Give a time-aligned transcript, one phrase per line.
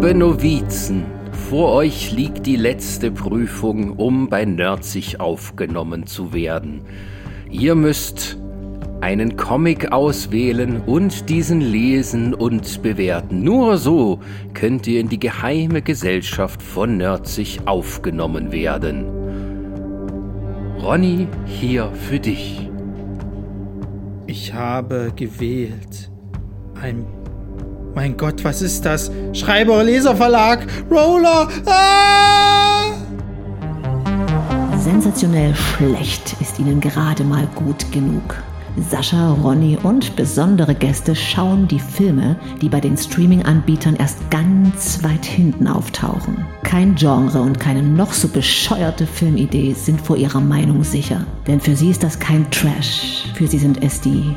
[0.00, 1.02] Liebe Novizen,
[1.50, 6.82] vor euch liegt die letzte Prüfung, um bei Nerdzig aufgenommen zu werden.
[7.50, 8.38] Ihr müsst
[9.00, 13.42] einen Comic auswählen und diesen lesen und bewerten.
[13.42, 14.20] Nur so
[14.54, 19.04] könnt ihr in die geheime Gesellschaft von Nerdzig aufgenommen werden.
[20.80, 22.70] Ronny, hier für dich.
[24.28, 26.08] Ich habe gewählt.
[26.80, 27.17] Ein.
[27.98, 29.10] Mein Gott, was ist das?
[29.32, 30.64] Schreiber Leserverlag!
[30.88, 31.48] Roller!
[31.66, 32.92] Ah!
[34.78, 38.36] Sensationell schlecht ist ihnen gerade mal gut genug.
[38.88, 45.26] Sascha, Ronny und besondere Gäste schauen die Filme, die bei den Streaming-Anbietern erst ganz weit
[45.26, 46.46] hinten auftauchen.
[46.62, 51.26] Kein Genre und keine noch so bescheuerte Filmidee sind vor ihrer Meinung sicher.
[51.48, 53.24] Denn für sie ist das kein Trash.
[53.34, 54.36] Für sie sind es die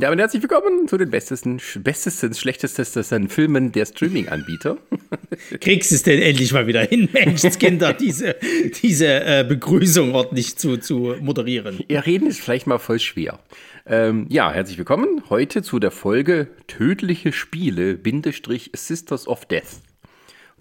[0.00, 4.78] Damit herzlich willkommen zu den bestesten, bestesten, schlechtesten Filmen der Streaming-Anbieter.
[5.60, 8.36] Kriegst es denn endlich mal wieder hin, Menschenskinder, diese,
[8.82, 11.80] diese äh, Begrüßung ordentlich zu, zu moderieren?
[11.86, 13.40] Ihr reden ist vielleicht mal voll schwer.
[13.84, 19.82] Ähm, ja, herzlich willkommen heute zu der Folge Tödliche Spiele, Bindestrich Sisters of Death.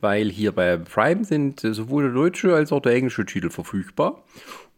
[0.01, 4.25] Weil hier bei Prime sind sowohl der deutsche als auch der englische Titel verfügbar.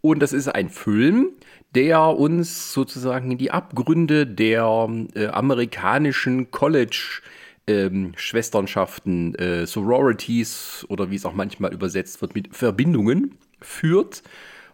[0.02, 1.30] Und das ist ein Film,
[1.76, 7.22] der uns sozusagen in die Abgründe der äh, amerikanischen College
[7.68, 14.24] ähm, Schwesternschaften, äh, Sororities oder wie es auch manchmal übersetzt wird, mit Verbindungen führt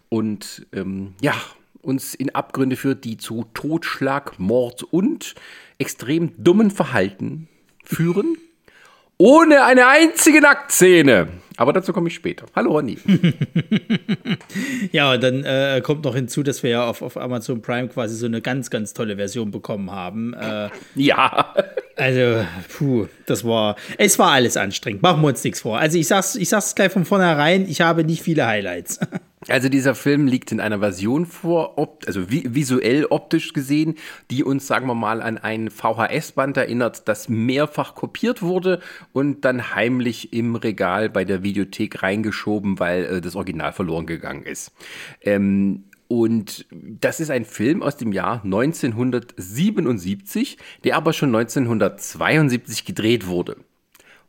[0.09, 1.35] und ähm, ja,
[1.81, 5.35] uns in Abgründe führt, die zu Totschlag, Mord und
[5.77, 7.47] extrem dummen Verhalten
[7.83, 8.37] führen,
[9.17, 11.29] ohne eine einzige Nacktszene.
[11.57, 12.45] Aber dazu komme ich später.
[12.55, 12.99] Hallo Ronny.
[14.91, 18.15] ja, und dann äh, kommt noch hinzu, dass wir ja auf, auf Amazon Prime quasi
[18.15, 20.35] so eine ganz, ganz tolle Version bekommen haben.
[20.35, 21.55] Äh, ja.
[21.95, 25.01] Also, puh, das war, es war alles anstrengend.
[25.01, 25.79] Machen wir uns nichts vor.
[25.79, 28.99] Also ich sag's, ich sag's gleich von vornherein, ich habe nicht viele Highlights.
[29.49, 33.95] Also dieser Film liegt in einer Version vor, also visuell optisch gesehen,
[34.29, 38.81] die uns, sagen wir mal, an ein VHS-Band erinnert, das mehrfach kopiert wurde
[39.13, 44.43] und dann heimlich im Regal bei der Videothek reingeschoben, weil äh, das Original verloren gegangen
[44.43, 44.73] ist.
[45.21, 53.27] Ähm, und das ist ein Film aus dem Jahr 1977, der aber schon 1972 gedreht
[53.27, 53.57] wurde.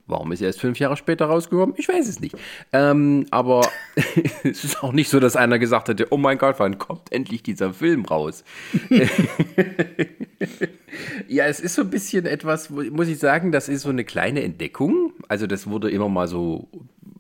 [0.09, 1.75] Warum ist er erst fünf Jahre später rausgekommen?
[1.79, 2.35] Ich weiß es nicht.
[2.73, 3.61] Ähm, aber
[4.43, 7.43] es ist auch nicht so, dass einer gesagt hätte, oh mein Gott, wann kommt endlich
[7.43, 8.43] dieser Film raus?
[11.29, 14.43] ja, es ist so ein bisschen etwas, muss ich sagen, das ist so eine kleine
[14.43, 15.13] Entdeckung.
[15.29, 16.69] Also das wurde immer mal so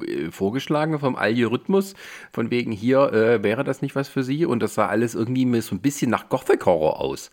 [0.06, 1.94] äh, vorgeschlagen vom Algorithmus,
[2.32, 5.60] von wegen hier äh, wäre das nicht was für Sie und das sah alles irgendwie
[5.60, 7.30] so ein bisschen nach Gothic Horror aus,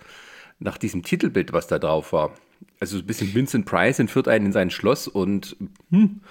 [0.59, 2.31] nach diesem Titelbild, was da drauf war.
[2.79, 5.55] Also ein bisschen Vincent Price entführt einen in sein Schloss und
[5.91, 6.21] hm,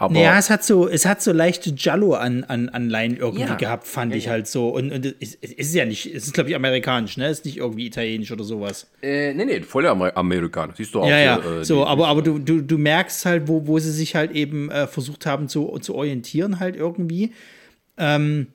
[0.00, 3.56] aber naja, es hat so, es hat so leichte Jallo-Anleihen irgendwie ja.
[3.56, 4.68] gehabt, fand ja, ich halt so.
[4.68, 7.26] Und, und es, es, ist ja nicht, es ist, glaube ich, amerikanisch, ne?
[7.26, 8.88] Es ist nicht irgendwie italienisch oder sowas.
[9.02, 10.76] Äh, nee, nee, voll Amer amerikanisch.
[10.76, 11.08] Siehst du auch.
[11.08, 11.38] Ja, ja.
[11.38, 14.70] Äh, so, aber, aber du, du, du merkst halt, wo, wo sie sich halt eben
[14.70, 17.32] äh, versucht haben zu, zu orientieren, halt irgendwie.
[17.96, 18.46] Ähm,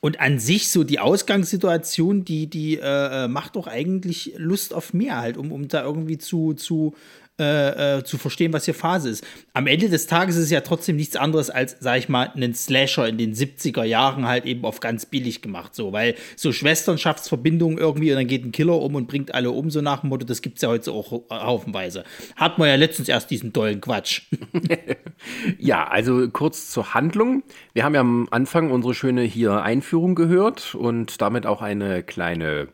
[0.00, 4.94] und an sich so die Ausgangssituation, die, die äh, äh macht doch eigentlich Lust auf
[4.94, 6.94] mehr halt, um, um da irgendwie zu, zu
[7.38, 9.24] äh, äh, zu verstehen, was hier Phase ist.
[9.54, 12.54] Am Ende des Tages ist es ja trotzdem nichts anderes als, sag ich mal, einen
[12.54, 17.78] Slasher in den 70er Jahren halt eben auf ganz billig gemacht, so, weil so Schwesternschaftsverbindungen
[17.78, 20.26] irgendwie und dann geht ein Killer um und bringt alle um, so nach dem Motto,
[20.26, 22.04] das gibt es ja heute auch haufenweise.
[22.34, 24.22] Hat man ja letztens erst diesen tollen Quatsch.
[25.58, 27.44] ja, also kurz zur Handlung.
[27.72, 32.68] Wir haben ja am Anfang unsere schöne hier Einführung gehört und damit auch eine kleine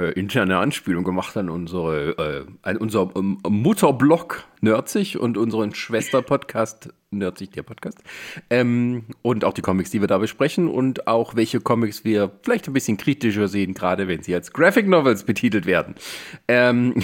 [0.00, 6.88] äh, interne Anspielung gemacht an unsere, äh, an unser ähm, Mutterblog Nerdzig und unseren Schwesterpodcast
[7.10, 7.98] Nerdzig, der Podcast.
[8.48, 12.68] Ähm, und auch die Comics, die wir da besprechen und auch welche Comics wir vielleicht
[12.68, 15.96] ein bisschen kritischer sehen, gerade wenn sie als Graphic Novels betitelt werden.
[16.48, 16.94] Ähm,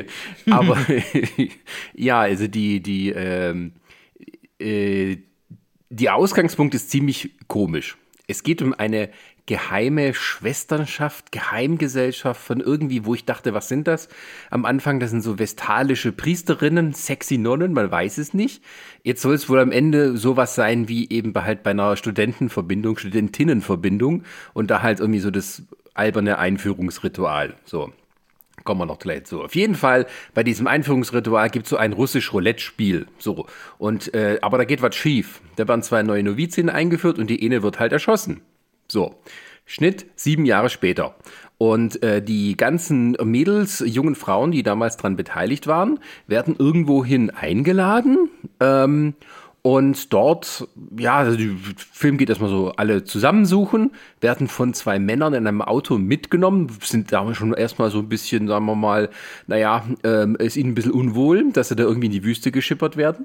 [0.50, 0.76] aber
[1.94, 3.72] ja, also die, die, ähm,
[4.58, 5.16] äh,
[5.90, 7.96] die Ausgangspunkt ist ziemlich komisch.
[8.26, 9.10] Es geht um eine
[9.46, 14.08] geheime Schwesternschaft, Geheimgesellschaft von irgendwie, wo ich dachte, was sind das?
[14.50, 18.62] Am Anfang, das sind so vestalische Priesterinnen, sexy Nonnen, man weiß es nicht.
[19.02, 24.22] Jetzt soll es wohl am Ende sowas sein wie eben halt bei einer Studentenverbindung, Studentinnenverbindung
[24.54, 25.62] und da halt irgendwie so das
[25.94, 27.54] alberne Einführungsritual.
[27.64, 27.92] So.
[28.64, 29.42] Kommen wir noch gleich zu.
[29.42, 33.06] Auf jeden Fall, bei diesem Einführungsritual gibt es so ein russisch Roulette-Spiel.
[33.18, 33.46] So.
[33.78, 35.40] Und, äh, aber da geht was schief.
[35.56, 38.42] Da werden zwei neue Novizinnen eingeführt und die eine wird halt erschossen.
[38.92, 39.14] So.
[39.64, 41.14] Schnitt sieben Jahre später.
[41.56, 48.28] Und äh, die ganzen Mädels, jungen Frauen, die damals daran beteiligt waren, werden irgendwohin eingeladen.
[48.60, 49.14] Ähm,
[49.62, 50.66] und dort,
[50.98, 55.62] ja, also der Film geht erstmal so, alle zusammensuchen, werden von zwei Männern in einem
[55.62, 59.08] Auto mitgenommen, sind da schon erstmal so ein bisschen, sagen wir mal,
[59.46, 62.96] naja, ähm, ist ihnen ein bisschen unwohl, dass sie da irgendwie in die Wüste geschippert
[62.96, 63.24] werden.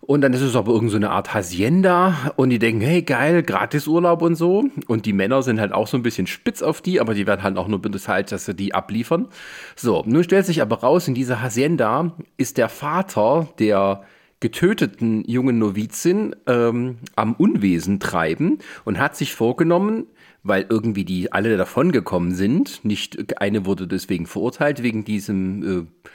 [0.00, 3.42] Und dann ist es aber irgend so eine Art Hacienda und die denken, hey geil,
[3.42, 4.64] Gratisurlaub und so.
[4.88, 7.42] Und die Männer sind halt auch so ein bisschen spitz auf die, aber die werden
[7.42, 9.28] halt auch nur bezahlt, dass sie die abliefern.
[9.76, 14.02] So, nun stellt sich aber raus, in dieser Hacienda ist der Vater der
[14.40, 20.06] getöteten jungen Novizin ähm, am Unwesen treiben und hat sich vorgenommen,
[20.42, 26.08] weil irgendwie die alle davongekommen sind, nicht eine wurde deswegen verurteilt wegen diesem äh,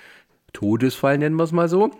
[0.53, 1.91] Todesfall, nennen wir es mal so,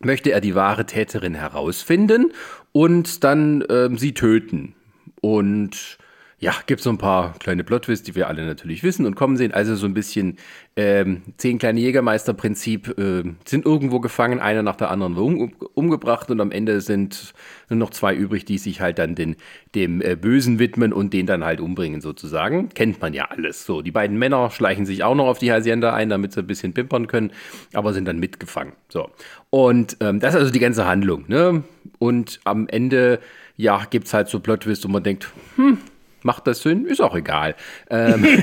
[0.00, 2.32] möchte er die wahre Täterin herausfinden
[2.72, 4.74] und dann äh, sie töten.
[5.20, 5.98] Und
[6.42, 9.52] ja, gibt so ein paar kleine Plotwists, die wir alle natürlich wissen und kommen sehen.
[9.52, 10.38] Also so ein bisschen
[10.74, 16.40] ähm, zehn kleine Jägermeister-Prinzip äh, sind irgendwo gefangen, einer nach der anderen um, umgebracht und
[16.40, 17.34] am Ende sind
[17.68, 19.36] nur noch zwei übrig, die sich halt dann den,
[19.74, 22.70] dem äh, Bösen widmen und den dann halt umbringen sozusagen.
[22.70, 23.66] Kennt man ja alles.
[23.66, 26.46] So, die beiden Männer schleichen sich auch noch auf die Hacienda ein, damit sie ein
[26.46, 27.32] bisschen pimpern können,
[27.74, 28.72] aber sind dann mitgefangen.
[28.88, 29.10] So.
[29.50, 31.26] Und ähm, das ist also die ganze Handlung.
[31.28, 31.64] Ne?
[31.98, 33.20] Und am Ende,
[33.58, 35.76] ja, gibt es halt so Plot-Twist, wo man denkt, hm,
[36.22, 36.86] Macht das Sinn?
[36.86, 37.54] Ist auch egal.
[37.88, 38.26] Ähm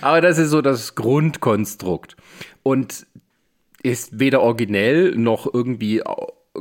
[0.00, 2.16] Aber das ist so das Grundkonstrukt.
[2.62, 3.06] Und
[3.82, 6.02] ist weder originell noch irgendwie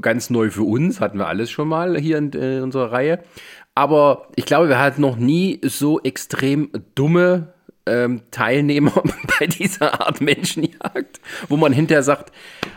[0.01, 3.19] ganz neu für uns, hatten wir alles schon mal hier in, in unserer Reihe.
[3.75, 7.52] Aber ich glaube, wir hatten noch nie so extrem dumme
[7.85, 9.03] ähm, Teilnehmer
[9.39, 11.19] bei dieser Art Menschenjagd,
[11.49, 12.31] wo man hinterher sagt,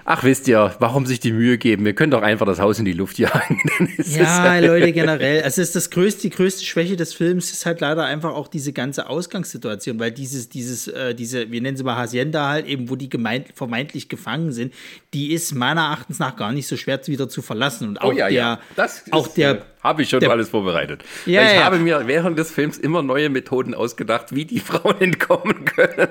[0.05, 1.85] ach wisst ihr, warum sich die Mühe geben?
[1.85, 3.61] Wir können doch einfach das Haus in die Luft jagen.
[3.99, 5.43] ja, Leute, generell.
[5.43, 8.73] Also ist das größte, die größte Schwäche des Films ist halt leider einfach auch diese
[8.73, 12.97] ganze Ausgangssituation, weil dieses, dieses, äh, diese, wir nennen sie mal Hacienda halt, eben, wo
[12.97, 14.75] die gemeint, vermeintlich gefangen sind,
[15.15, 17.89] die ist meiner Erachtens nach gar nicht so schwer wieder zu verlassen.
[17.89, 18.61] Und oh auch oh, ja, der, ja.
[18.75, 21.05] Das auch der habe ich schon der, alles vorbereitet.
[21.25, 21.65] Ja, ich ja.
[21.65, 26.09] habe mir während des Films immer neue Methoden ausgedacht, wie die Frauen entkommen können.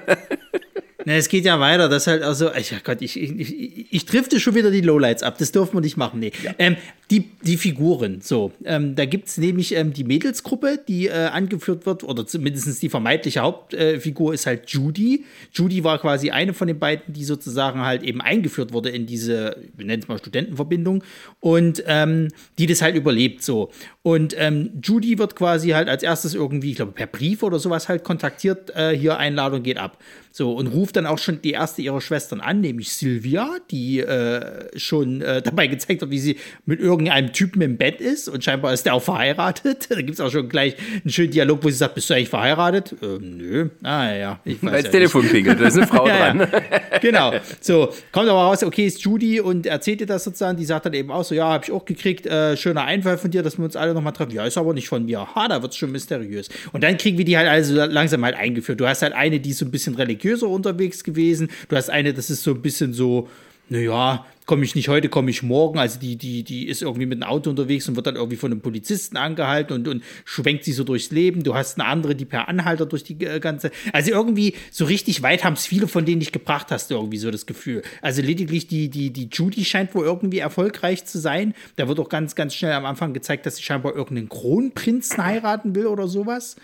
[1.05, 1.87] Na, es geht ja weiter.
[1.87, 5.23] Das halt also, ich, oh Gott, ich, ich, ich, ich drifte schon wieder die Lowlights
[5.23, 5.37] ab.
[5.37, 6.19] Das dürfen wir nicht machen.
[6.19, 6.31] Nee.
[6.43, 6.53] Ja.
[6.57, 6.77] Ähm,
[7.11, 8.51] die, die Figuren, so.
[8.63, 12.89] Ähm, da gibt es nämlich ähm, die Mädelsgruppe, die äh, angeführt wird, oder zumindest die
[12.89, 15.23] vermeintliche Hauptfigur äh, ist halt Judy.
[15.53, 19.57] Judy war quasi eine von den beiden, die sozusagen halt eben eingeführt wurde in diese,
[19.75, 21.03] wir nennen es mal Studentenverbindung,
[21.39, 23.69] und ähm, die das halt überlebt, so.
[24.01, 27.87] Und ähm, Judy wird quasi halt als erstes irgendwie, ich glaube, per Brief oder sowas
[27.87, 29.99] halt kontaktiert, äh, hier Einladung geht ab.
[30.37, 34.77] So, und ruft dann auch schon die erste ihrer Schwestern an, nämlich Sylvia, die äh,
[34.77, 36.35] schon äh, dabei gezeigt hat, wie sie
[36.65, 39.87] mit irgendeinem Typen im Bett ist und scheinbar ist der auch verheiratet.
[39.95, 42.27] Da gibt es auch schon gleich einen schönen Dialog, wo sie sagt, bist du eigentlich
[42.27, 42.95] verheiratet?
[43.01, 43.69] Ähm, nö.
[43.81, 46.39] Ah ja, ich weiß Weil das ja Telefon klingelt, da ist eine Frau ja, dran.
[46.39, 46.97] Ja.
[46.99, 47.33] Genau.
[47.61, 50.57] So, kommt aber raus, okay, ist Judy und erzählt ihr das sozusagen.
[50.57, 53.31] Die sagt dann eben auch so, ja, habe ich auch gekriegt, äh, schöner Einfall von
[53.31, 54.31] dir, dass wir uns alle nochmal treffen.
[54.31, 55.33] Ja, ist aber nicht von mir.
[55.33, 56.49] Ha, da wird es schon mysteriös.
[56.73, 58.81] Und dann kriegen wir die halt also langsam halt eingeführt.
[58.81, 61.49] Du hast halt eine, die ist so ein bisschen religiös religiöser unterwegs gewesen.
[61.69, 63.29] Du hast eine, das ist so ein bisschen so,
[63.69, 65.79] naja, komme ich nicht heute, komme ich morgen.
[65.79, 68.51] Also die, die, die ist irgendwie mit einem Auto unterwegs und wird dann irgendwie von
[68.51, 71.41] einem Polizisten angehalten und, und schwenkt sich so durchs Leben.
[71.41, 73.71] Du hast eine andere, die per Anhalter durch die äh, ganze.
[73.91, 77.17] Also irgendwie so richtig weit haben es viele von denen nicht gebracht, hast du irgendwie
[77.17, 77.81] so das Gefühl.
[78.03, 81.55] Also lediglich die, die, die Judy scheint wohl irgendwie erfolgreich zu sein.
[81.77, 85.73] Da wird auch ganz, ganz schnell am Anfang gezeigt, dass sie scheinbar irgendeinen Kronprinzen heiraten
[85.73, 86.55] will oder sowas.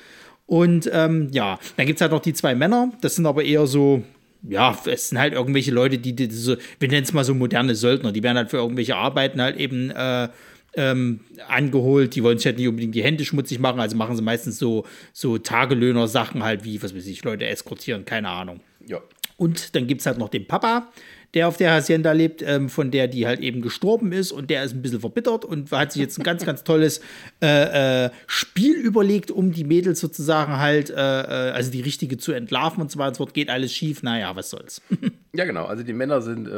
[0.52, 2.92] Und ähm, ja, dann gibt es halt noch die zwei Männer.
[3.00, 4.04] Das sind aber eher so,
[4.44, 7.74] ja, es sind halt irgendwelche Leute, die, die so, wir nennen es mal so moderne
[7.74, 10.28] Söldner, die werden halt für irgendwelche Arbeiten halt eben äh,
[10.76, 12.16] ähm, angeholt.
[12.16, 14.86] Die wollen sich halt nicht unbedingt die Hände schmutzig machen, also machen sie meistens so,
[15.14, 18.60] so Tagelöhner-Sachen halt wie, was weiß ich, Leute eskortieren, keine Ahnung.
[18.86, 19.00] Ja.
[19.38, 20.90] Und dann gibt es halt noch den Papa,
[21.34, 24.64] der auf der Hacienda lebt, ähm, von der die halt eben gestorben ist und der
[24.64, 27.02] ist ein bisschen verbittert und hat sich jetzt ein ganz, ganz tolles
[27.42, 32.34] äh, äh, Spiel überlegt, um die Mädels sozusagen halt, äh, äh also die richtige zu
[32.34, 34.82] entlarven und zwar, es wird geht alles schief, naja, was soll's.
[35.34, 36.52] ja, genau, also die Männer sind, äh,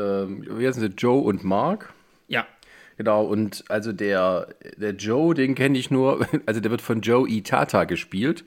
[0.60, 1.94] wie heißen sie, Joe und Mark.
[2.28, 2.48] Ja.
[2.98, 7.28] Genau, und also der, der Joe, den kenne ich nur, also der wird von Joe
[7.30, 8.44] Itata gespielt.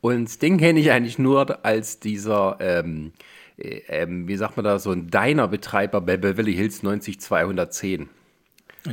[0.00, 4.78] Und den kenne ich eigentlich nur als dieser, ähm, äh, ähm, wie sagt man da,
[4.78, 8.08] so ein Diner-Betreiber bei Beverly Hills 90210.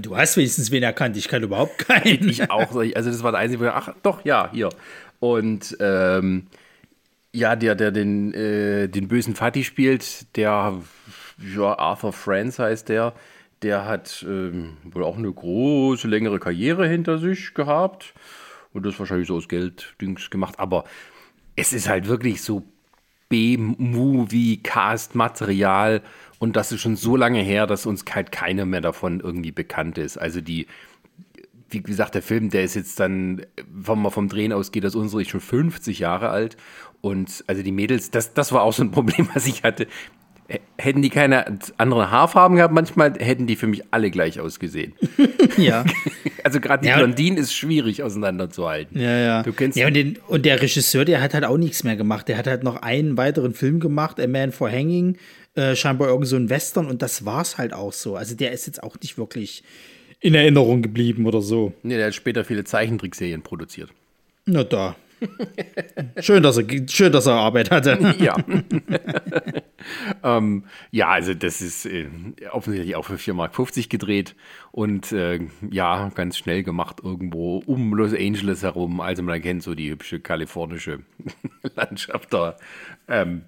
[0.01, 2.29] Du hast wenigstens wen erkannt, ich kann überhaupt keinen.
[2.29, 4.69] Ich auch, also das war der einzige, ach doch, ja, hier.
[5.19, 6.47] Und ähm,
[7.31, 10.81] Ja, der, der den, äh, den bösen Fatih spielt, der,
[11.55, 13.13] ja, Arthur Franz heißt der,
[13.61, 18.13] der hat ähm, wohl auch eine große, längere Karriere hinter sich gehabt
[18.73, 20.55] und das wahrscheinlich so aus Gelddings gemacht.
[20.59, 20.85] Aber
[21.55, 22.63] es ist halt wirklich so
[23.29, 26.01] B-Movie-Cast-Material
[26.39, 29.97] und das ist schon so lange her, dass uns halt keiner mehr davon irgendwie bekannt
[29.97, 30.17] ist.
[30.17, 30.67] Also die,
[31.69, 35.21] wie gesagt, der Film, der ist jetzt dann, wenn man vom Drehen ausgeht, das unsere
[35.21, 36.57] ist schon 50 Jahre alt.
[37.01, 39.87] Und also die Mädels, das, das war auch so ein Problem, was ich hatte.
[40.77, 44.93] Hätten die keine anderen Haarfarben gehabt, manchmal hätten die für mich alle gleich ausgesehen.
[45.57, 45.85] ja.
[46.41, 46.97] Also gerade die Ja.
[46.97, 48.99] Blondine ist schwierig auseinanderzuhalten.
[48.99, 49.43] Ja, ja.
[49.43, 52.27] Du kennst ja und, den, und der Regisseur, der hat halt auch nichts mehr gemacht.
[52.29, 55.17] Der hat halt noch einen weiteren Film gemacht, A Man for Hanging,
[55.55, 58.15] äh, scheinbar irgend so ein Western und das war's halt auch so.
[58.15, 59.63] Also der ist jetzt auch nicht wirklich
[60.21, 61.73] in Erinnerung geblieben oder so.
[61.83, 63.89] Nee, der hat später viele Zeichentrickserien produziert.
[64.45, 64.95] Na da.
[66.19, 67.97] schön, dass er, schön, dass er Arbeit hatte.
[68.19, 68.35] Ja.
[70.23, 72.07] ähm, ja, also das ist äh,
[72.51, 74.35] offensichtlich auch für 4,50 Mark gedreht
[74.71, 78.99] und äh, ja, ganz schnell gemacht irgendwo um Los Angeles herum.
[78.99, 80.99] Also man kennt so die hübsche kalifornische
[81.75, 82.57] Landschaft da.
[83.07, 83.43] Ähm,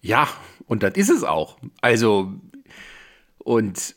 [0.00, 0.28] ja,
[0.66, 1.58] und das ist es auch.
[1.80, 2.32] Also,
[3.38, 3.94] und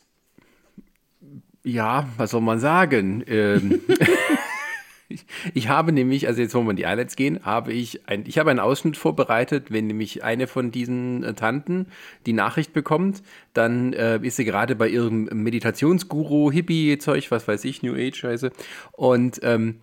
[1.64, 3.22] ja, was soll man sagen?
[3.26, 3.80] Ähm,
[5.12, 8.24] ich, ich habe nämlich, also jetzt, wo wir in die Highlights gehen, habe ich, ein,
[8.26, 11.86] ich habe einen Ausschnitt vorbereitet, wenn nämlich eine von diesen äh, Tanten
[12.26, 17.82] die Nachricht bekommt, dann äh, ist sie gerade bei ihrem Meditationsguru, Hippie-Zeug, was weiß ich,
[17.82, 18.50] New Age-Scheiße.
[18.92, 19.80] Und ähm,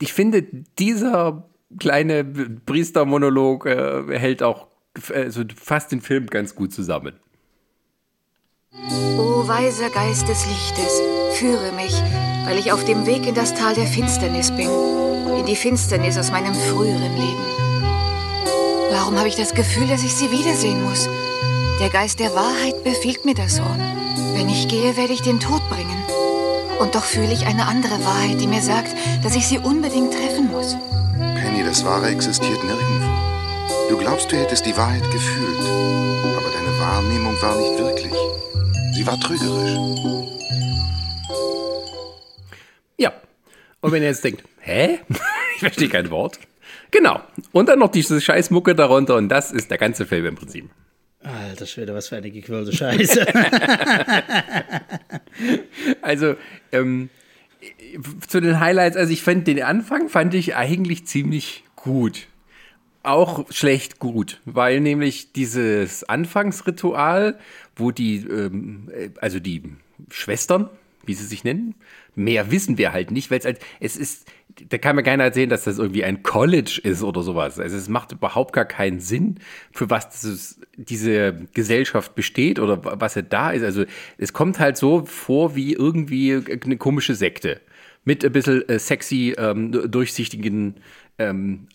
[0.00, 0.46] ich finde,
[0.78, 4.68] dieser kleine Priestermonolog äh, hält auch
[5.12, 7.14] äh, so fast den Film ganz gut zusammen.
[8.72, 11.00] O weiser Geist des Lichtes,
[11.38, 11.94] führe mich,
[12.48, 14.70] weil ich auf dem Weg in das Tal der Finsternis bin,
[15.38, 17.44] in die Finsternis aus meinem früheren Leben.
[18.90, 21.10] Warum habe ich das Gefühl, dass ich sie wiedersehen muss?
[21.78, 23.64] Der Geist der Wahrheit befiehlt mir das so.
[24.34, 26.02] Wenn ich gehe, werde ich den Tod bringen.
[26.80, 30.50] Und doch fühle ich eine andere Wahrheit, die mir sagt, dass ich sie unbedingt treffen
[30.50, 30.74] muss.
[31.18, 33.08] Penny, das Wahre existiert nirgendwo.
[33.90, 38.14] Du glaubst, du hättest die Wahrheit gefühlt, aber deine Wahrnehmung war nicht wirklich.
[38.94, 39.98] Sie war trügerisch.
[43.80, 45.00] Und wenn ihr jetzt denkt, hä?
[45.54, 46.38] ich verstehe kein Wort.
[46.90, 47.20] Genau.
[47.52, 50.68] Und dann noch diese Scheißmucke darunter und das ist der ganze Film im Prinzip.
[51.22, 53.26] Alter Schwede, was für eine gequirlte Scheiße.
[56.02, 56.34] Also,
[56.72, 57.10] ähm,
[58.26, 62.26] zu den Highlights, also ich fand den Anfang fand ich eigentlich ziemlich gut.
[63.02, 67.38] Auch schlecht gut, weil nämlich dieses Anfangsritual,
[67.76, 69.62] wo die, ähm, äh, also die
[70.10, 70.68] Schwestern,
[71.08, 71.74] wie sie sich nennen,
[72.14, 74.30] mehr wissen wir halt nicht, weil es halt, es ist,
[74.68, 77.58] da kann mir keiner erzählen, dass das irgendwie ein College ist oder sowas.
[77.58, 79.40] Also es macht überhaupt gar keinen Sinn,
[79.72, 83.62] für was dieses, diese Gesellschaft besteht oder was er da ist.
[83.64, 83.84] Also
[84.18, 87.60] es kommt halt so vor wie irgendwie eine komische Sekte
[88.04, 90.76] mit ein bisschen äh, sexy, ähm, durchsichtigen
[91.18, 91.66] ähm,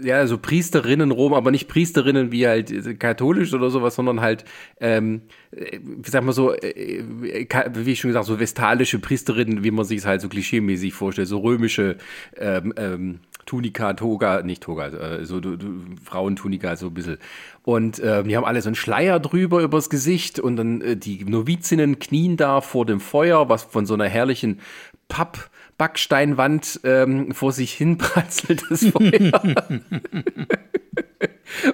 [0.00, 4.44] ja, so Priesterinnen Rom, aber nicht Priesterinnen wie halt äh, katholisch oder sowas, sondern halt,
[4.80, 9.70] ähm, äh, sag mal so, äh, äh, wie ich schon gesagt, so vestalische Priesterinnen, wie
[9.70, 11.96] man sich es halt so klischeemäßig vorstellt, so römische
[12.36, 17.18] ähm, ähm, Tunika, Toga, nicht Toga, äh, so du, du, Frauentunika, so ein bisschen.
[17.64, 21.24] Und äh, die haben alle so einen Schleier drüber übers Gesicht und dann äh, die
[21.24, 24.60] Novizinnen knien da vor dem Feuer, was von so einer herrlichen
[25.08, 25.50] Papp-
[25.82, 29.32] Backsteinwand ähm, vor sich hin pratzelt das Feuer.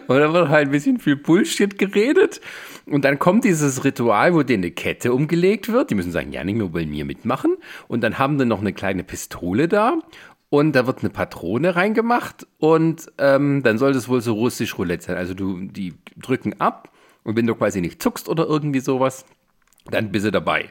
[0.06, 2.40] Und dann wird halt ein bisschen viel Bullshit geredet.
[2.86, 5.90] Und dann kommt dieses Ritual, wo denen eine Kette umgelegt wird.
[5.90, 7.58] Die müssen sagen, ja, nicht mehr bei mir mitmachen.
[7.86, 9.98] Und dann haben die noch eine kleine Pistole da.
[10.48, 12.46] Und da wird eine Patrone reingemacht.
[12.56, 15.18] Und ähm, dann soll das wohl so russisch Roulette sein.
[15.18, 16.90] Also du, die drücken ab.
[17.24, 19.26] Und wenn du quasi nicht zuckst oder irgendwie sowas,
[19.90, 20.70] dann bist du dabei.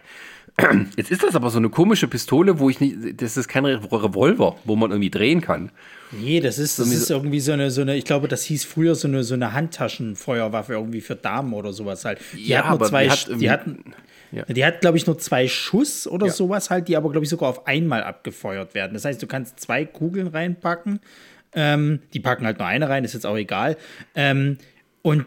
[0.95, 4.55] Jetzt ist das aber so eine komische Pistole, wo ich nicht, das ist kein Revolver,
[4.65, 5.71] wo man irgendwie drehen kann.
[6.11, 8.95] Nee, das ist, das ist irgendwie so eine, so eine, ich glaube, das hieß früher
[8.95, 12.19] so eine, so eine Handtaschenfeuerwaffe irgendwie für Damen oder sowas halt.
[12.33, 13.83] Die Ja, hat nur aber zwei, die hat die hatten,
[14.31, 14.45] Ja.
[14.45, 16.33] die hat, glaube ich, nur zwei Schuss oder Ja.
[16.33, 18.93] sowas halt, die aber, glaube ich, sogar auf einmal abgefeuert werden.
[18.95, 21.01] Das heißt, du kannst zwei Kugeln reinpacken.
[21.53, 23.77] Ähm, die packen halt nur eine rein, ist jetzt auch egal.
[24.15, 24.57] Ähm,
[25.03, 25.25] und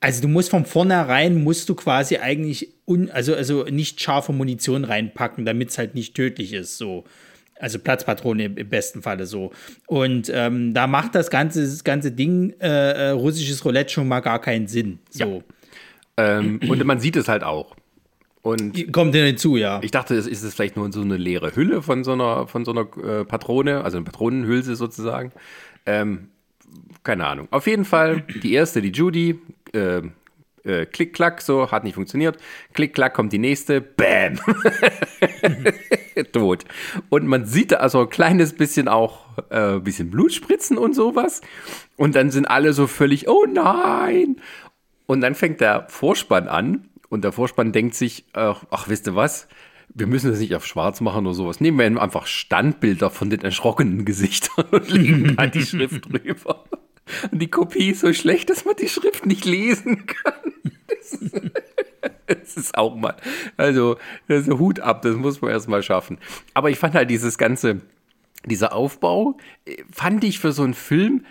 [0.00, 4.84] also du musst von vornherein musst du quasi eigentlich un, also, also nicht scharfe Munition
[4.84, 6.78] reinpacken, damit es halt nicht tödlich ist.
[6.78, 7.04] So.
[7.60, 9.52] Also Platzpatrone im, besten Falle so.
[9.86, 14.20] Und ähm, da macht das ganze, das ganze Ding äh, äh, russisches Roulette schon mal
[14.20, 15.00] gar keinen Sinn.
[15.10, 15.42] So.
[16.16, 17.76] Ähm, und man sieht es halt auch.
[18.42, 19.80] Und Kommt hinzu, ja.
[19.82, 22.64] ich dachte, es ist es vielleicht nur so eine leere Hülle von so einer, von
[22.64, 25.32] so einer äh, Patrone, also eine Patronenhülse sozusagen.
[25.84, 26.28] Ähm,
[27.02, 27.48] keine Ahnung.
[27.50, 29.40] Auf jeden Fall, die erste, die Judy,
[29.72, 30.02] äh,
[30.68, 32.38] äh, klick, klack, so, hat nicht funktioniert.
[32.74, 34.38] Klick, klack, kommt die nächste, bam.
[36.32, 36.64] Tot.
[37.08, 41.40] Und man sieht da also ein kleines bisschen auch, äh, ein bisschen Blutspritzen und sowas.
[41.96, 44.36] Und dann sind alle so völlig, oh nein.
[45.06, 46.88] Und dann fängt der Vorspann an.
[47.08, 49.48] Und der Vorspann denkt sich, ach, ach wisst ihr was?
[49.94, 51.60] wir müssen das nicht auf schwarz machen oder sowas.
[51.60, 56.64] Nehmen wir einfach Standbilder von den erschrockenen Gesichtern und legen da die Schrift drüber.
[57.30, 60.52] Und die Kopie ist so schlecht, dass man die Schrift nicht lesen kann.
[62.26, 63.16] Das ist, auch mal.
[63.56, 63.96] Also,
[64.26, 66.18] das ist Hut ab, das muss man erstmal schaffen.
[66.52, 67.80] Aber ich fand halt dieses ganze,
[68.44, 69.38] dieser Aufbau,
[69.90, 71.24] fand ich für so einen Film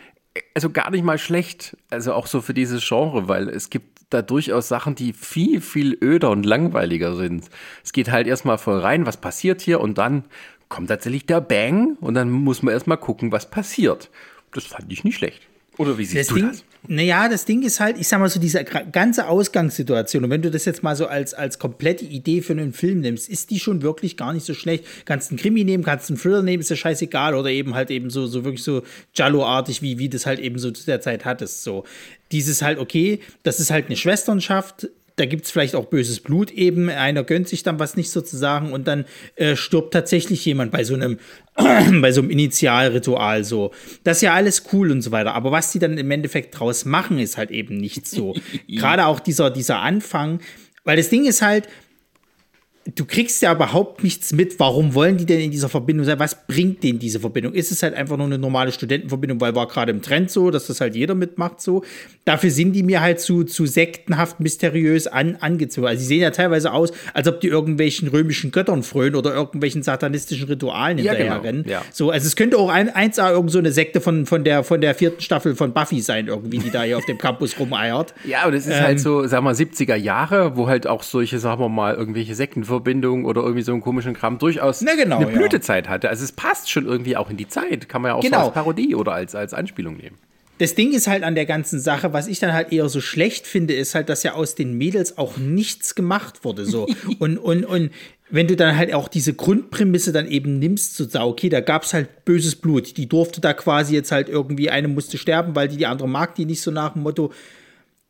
[0.53, 1.77] also gar nicht mal schlecht.
[1.89, 5.97] Also auch so für dieses Genre, weil es gibt da durchaus Sachen, die viel, viel
[6.01, 7.49] öder und langweiliger sind.
[7.83, 10.25] Es geht halt erstmal voll rein, was passiert hier und dann
[10.69, 14.09] kommt tatsächlich der Bang und dann muss man erstmal gucken, was passiert.
[14.53, 15.41] Das fand ich nicht schlecht.
[15.77, 16.63] Oder wie siehst das du Ding, das?
[16.87, 20.49] Naja, das Ding ist halt, ich sag mal so, diese ganze Ausgangssituation, und wenn du
[20.49, 23.81] das jetzt mal so als, als komplette Idee für einen Film nimmst, ist die schon
[23.81, 24.85] wirklich gar nicht so schlecht.
[25.05, 28.09] Kannst einen Krimi nehmen, kannst einen Thriller nehmen, ist ja scheißegal, oder eben halt eben
[28.09, 31.63] so, so wirklich so Jallo-artig, wie, wie das halt eben so zu der Zeit hattest.
[31.63, 31.83] So.
[32.31, 36.51] Dieses halt, okay, das ist halt eine Schwesternschaft, da gibt es vielleicht auch böses Blut
[36.51, 36.89] eben.
[36.89, 39.05] Einer gönnt sich dann was nicht sozusagen und dann
[39.35, 41.17] äh, stirbt tatsächlich jemand bei so einem,
[42.01, 43.71] bei so einem Initialritual so.
[44.03, 45.33] Das ist ja alles cool und so weiter.
[45.33, 48.35] Aber was die dann im Endeffekt draus machen, ist halt eben nicht so.
[48.69, 50.39] Gerade auch dieser, dieser Anfang,
[50.83, 51.67] weil das Ding ist halt,
[52.95, 56.19] du kriegst ja überhaupt nichts mit, warum wollen die denn in dieser Verbindung sein?
[56.19, 57.53] Was bringt denen diese Verbindung?
[57.53, 60.67] Ist es halt einfach nur eine normale Studentenverbindung, weil war gerade im Trend so, dass
[60.67, 61.83] das halt jeder mitmacht so?
[62.25, 65.87] Dafür sind die mir halt zu, zu sektenhaft mysteriös an, angezogen.
[65.87, 69.83] Also sie sehen ja teilweise aus, als ob die irgendwelchen römischen Göttern frönen oder irgendwelchen
[69.83, 71.39] satanistischen Ritualen Ja, genau.
[71.39, 71.65] rennen.
[71.67, 71.83] Ja.
[71.91, 74.81] So, also es könnte auch ein, 1A irgend so eine Sekte von, von, der, von
[74.81, 78.13] der vierten Staffel von Buffy sein, irgendwie, die da hier auf dem Campus rumeiert.
[78.27, 78.83] Ja, aber das ist Ähm.
[78.83, 82.35] halt so, sag mal, 70er Jahre, wo halt auch solche, sagen wir mal, irgendwelche
[82.77, 85.37] Sektenverbindungen oder irgendwie so einen komischen Kram durchaus Na genau, eine ja.
[85.37, 86.09] Blütezeit hatte.
[86.09, 87.89] Also es passt schon irgendwie auch in die Zeit.
[87.89, 88.39] Kann man ja auch Genau.
[88.39, 90.17] so als Parodie oder als, als Anspielung nehmen.
[90.59, 93.45] Das Ding ist halt an der ganzen Sache, was ich dann halt eher so schlecht
[93.45, 96.65] finde, ist halt, dass ja aus den Mädels auch nichts gemacht wurde.
[96.65, 96.87] So.
[97.19, 97.91] und, und, und
[98.31, 101.93] wenn du dann halt auch diese Grundprämisse dann eben nimmst, so okay, da gab es
[101.93, 102.97] halt böses Blut.
[102.97, 106.33] Die durfte da quasi jetzt halt irgendwie, eine musste sterben, weil die die andere mag
[106.35, 107.31] die nicht so nach dem Motto.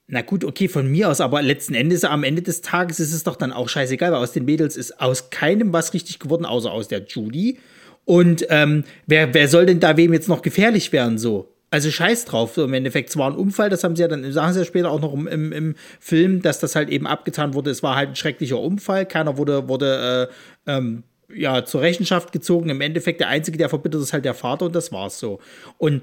[0.10, 3.24] Na gut, okay, von mir aus, aber letzten Endes, am Ende des Tages ist es
[3.24, 6.72] doch dann auch scheißegal, weil aus den Mädels ist aus keinem was richtig geworden, außer
[6.72, 7.60] aus der Judy.
[8.06, 11.54] Und ähm, wer, wer soll denn da wem jetzt noch gefährlich werden, so?
[11.70, 13.10] Also scheiß drauf, so im Endeffekt.
[13.10, 15.14] Es war ein Unfall, das haben sie ja dann, sagen sie ja später auch noch
[15.14, 17.70] im, im, im Film, dass das halt eben abgetan wurde.
[17.70, 19.06] Es war halt ein schrecklicher Unfall.
[19.06, 20.30] Keiner wurde, wurde
[20.66, 22.70] äh, ähm, ja, zur Rechenschaft gezogen.
[22.70, 25.42] Im Endeffekt, der Einzige, der verbittert ist halt der Vater und das war's so.
[25.78, 26.02] Und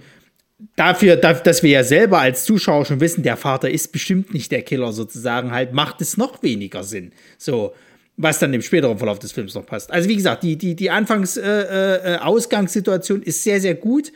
[0.76, 4.50] dafür, da- dass wir ja selber als Zuschauer schon wissen, der Vater ist bestimmt nicht
[4.52, 7.12] der Killer sozusagen, halt macht es noch weniger Sinn.
[7.38, 7.74] So,
[8.16, 9.90] was dann im späteren Verlauf des Films noch passt.
[9.90, 14.12] Also wie gesagt, die, die, die Anfangs-Ausgangssituation ist sehr, sehr gut,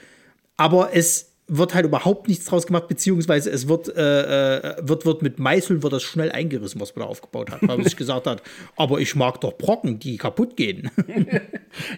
[0.56, 5.22] aber es wird halt überhaupt nichts draus gemacht, beziehungsweise es wird, äh, äh, wird, wird
[5.22, 8.26] mit Meißeln wird das schnell eingerissen, was man da aufgebaut hat, weil man sich gesagt
[8.26, 8.42] hat,
[8.76, 10.90] aber ich mag doch Brocken, die kaputt gehen.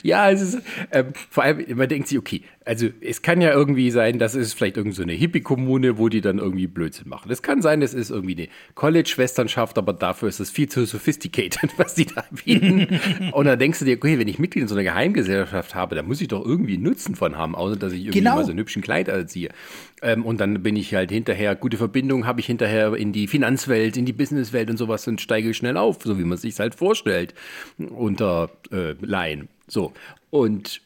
[0.02, 0.58] Ja, es ist,
[0.92, 4.52] ähm, vor allem, man denkt sich, okay, also es kann ja irgendwie sein, das ist
[4.52, 7.30] vielleicht irgendeine so eine Hippie-Kommune, wo die dann irgendwie Blödsinn machen.
[7.30, 11.70] Es kann sein, es ist irgendwie eine College-Schwesternschaft, aber dafür ist es viel zu sophisticated,
[11.78, 13.00] was die da bieten.
[13.32, 16.02] Und dann denkst du dir, okay, wenn ich Mitglied in so einer Geheimgesellschaft habe, da
[16.02, 18.34] muss ich doch irgendwie Nutzen von haben, außer dass ich irgendwie Genau.
[18.36, 19.39] mal so einen hübschen Kleid anziehe.
[20.02, 23.96] Ähm, und dann bin ich halt hinterher, gute Verbindung habe ich hinterher in die Finanzwelt,
[23.96, 27.34] in die Businesswelt und sowas und steige schnell auf, so wie man sich halt vorstellt,
[27.78, 29.48] unter äh, Laien.
[29.66, 29.92] So.
[30.30, 30.80] Und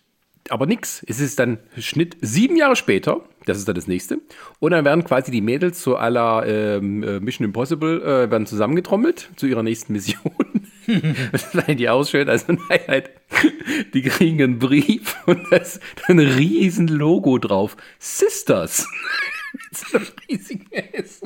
[0.50, 1.02] aber nix.
[1.06, 3.22] Es ist dann Schnitt sieben Jahre später.
[3.46, 4.18] Das ist dann das nächste.
[4.58, 9.30] Und dann werden quasi die Mädels zu aller ähm, äh, Mission Impossible äh, werden zusammengetrommelt
[9.36, 10.32] zu ihrer nächsten Mission.
[11.32, 12.28] das leihen die aus schön.
[12.28, 13.10] Also nein, halt,
[13.92, 17.76] die kriegen einen Brief und da ist ein riesen Logo drauf.
[17.98, 18.86] Sisters.
[19.52, 21.22] Mit so einem riesigen S.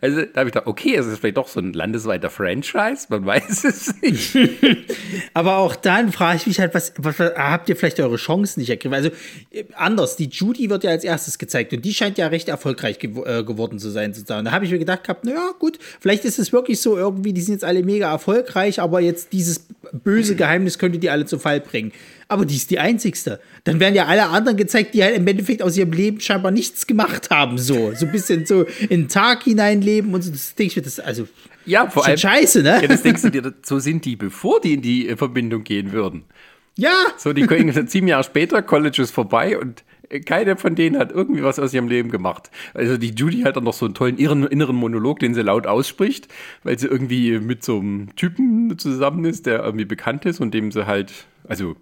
[0.00, 3.26] Also da habe ich gedacht, okay, es ist vielleicht doch so ein landesweiter Franchise, man
[3.26, 4.36] weiß es nicht.
[5.34, 8.70] Aber auch dann frage ich mich halt, was, was, habt ihr vielleicht eure Chancen nicht
[8.70, 8.94] ergriffen?
[8.94, 9.10] Also
[9.50, 12.98] äh, anders, die Judy wird ja als erstes gezeigt und die scheint ja recht erfolgreich
[12.98, 14.44] gew äh, geworden zu sein sozusagen.
[14.44, 17.42] Da habe ich mir gedacht gehabt, naja gut, vielleicht ist es wirklich so irgendwie, die
[17.42, 21.60] sind jetzt alle mega erfolgreich, aber jetzt dieses böse Geheimnis könnte die alle zu Fall
[21.60, 21.92] bringen.
[22.30, 23.40] Aber die ist die einzigste.
[23.64, 26.86] Dann werden ja alle anderen gezeigt, die halt im Endeffekt aus ihrem Leben scheinbar nichts
[26.86, 27.58] gemacht haben.
[27.58, 30.30] So, so ein bisschen so in den Tag hineinleben und so.
[30.30, 31.26] Das denke ich mir, das also
[31.66, 32.16] Ja, vor allem.
[32.16, 32.78] scheiße, ne?
[32.80, 35.90] Ja, das denkst du dir, so sind die, bevor die in die äh, Verbindung gehen
[35.92, 36.22] würden.
[36.76, 39.82] Ja, So, die können sieben Jahre später, College ist vorbei und
[40.24, 42.50] keine von denen hat irgendwie was aus ihrem Leben gemacht.
[42.74, 46.28] Also die Judy hat dann noch so einen tollen inneren Monolog, den sie laut ausspricht,
[46.62, 50.72] weil sie irgendwie mit so einem Typen zusammen ist, der irgendwie bekannt ist und dem
[50.72, 51.12] sie halt,
[51.48, 51.76] also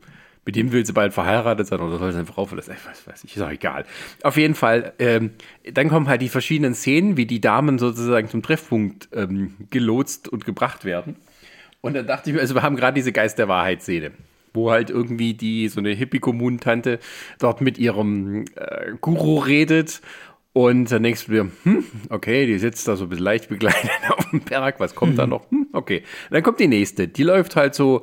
[0.49, 2.75] mit dem will sie bald verheiratet sein oder soll sie eine Frau verlassen?
[2.87, 3.85] Was weiß ich, ist auch egal.
[4.23, 5.33] Auf jeden Fall, ähm,
[5.71, 10.47] dann kommen halt die verschiedenen Szenen, wie die Damen sozusagen zum Treffpunkt ähm, gelotst und
[10.47, 11.17] gebracht werden.
[11.83, 14.13] Und dann dachte ich mir, also wir haben gerade diese Geist der Wahrheit-Szene
[14.55, 16.99] wo halt irgendwie die so eine Hippie-Kommunentante
[17.39, 20.01] dort mit ihrem äh, Guru redet
[20.55, 23.91] und dann denkst du dir, hm, okay, die sitzt da so ein bisschen leicht begleitet
[24.09, 25.17] auf dem Berg, was kommt mhm.
[25.17, 25.49] da noch?
[25.51, 25.99] Hm, okay.
[25.99, 28.03] Und dann kommt die nächste, die läuft halt so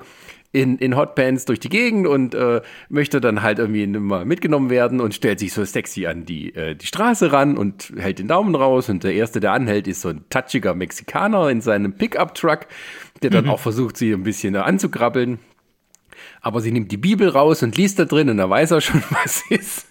[0.55, 5.01] in, in Hotpants durch die Gegend und äh, möchte dann halt irgendwie mal mitgenommen werden
[5.01, 8.55] und stellt sich so sexy an die, äh, die Straße ran und hält den Daumen
[8.55, 8.89] raus.
[8.89, 12.67] Und der Erste, der anhält, ist so ein touchiger Mexikaner in seinem Pickup-Truck,
[13.21, 13.51] der dann mhm.
[13.51, 15.39] auch versucht, sie ein bisschen anzukrabbeln
[16.41, 19.03] aber sie nimmt die Bibel raus und liest da drin und da weiß er schon,
[19.23, 19.87] was ist.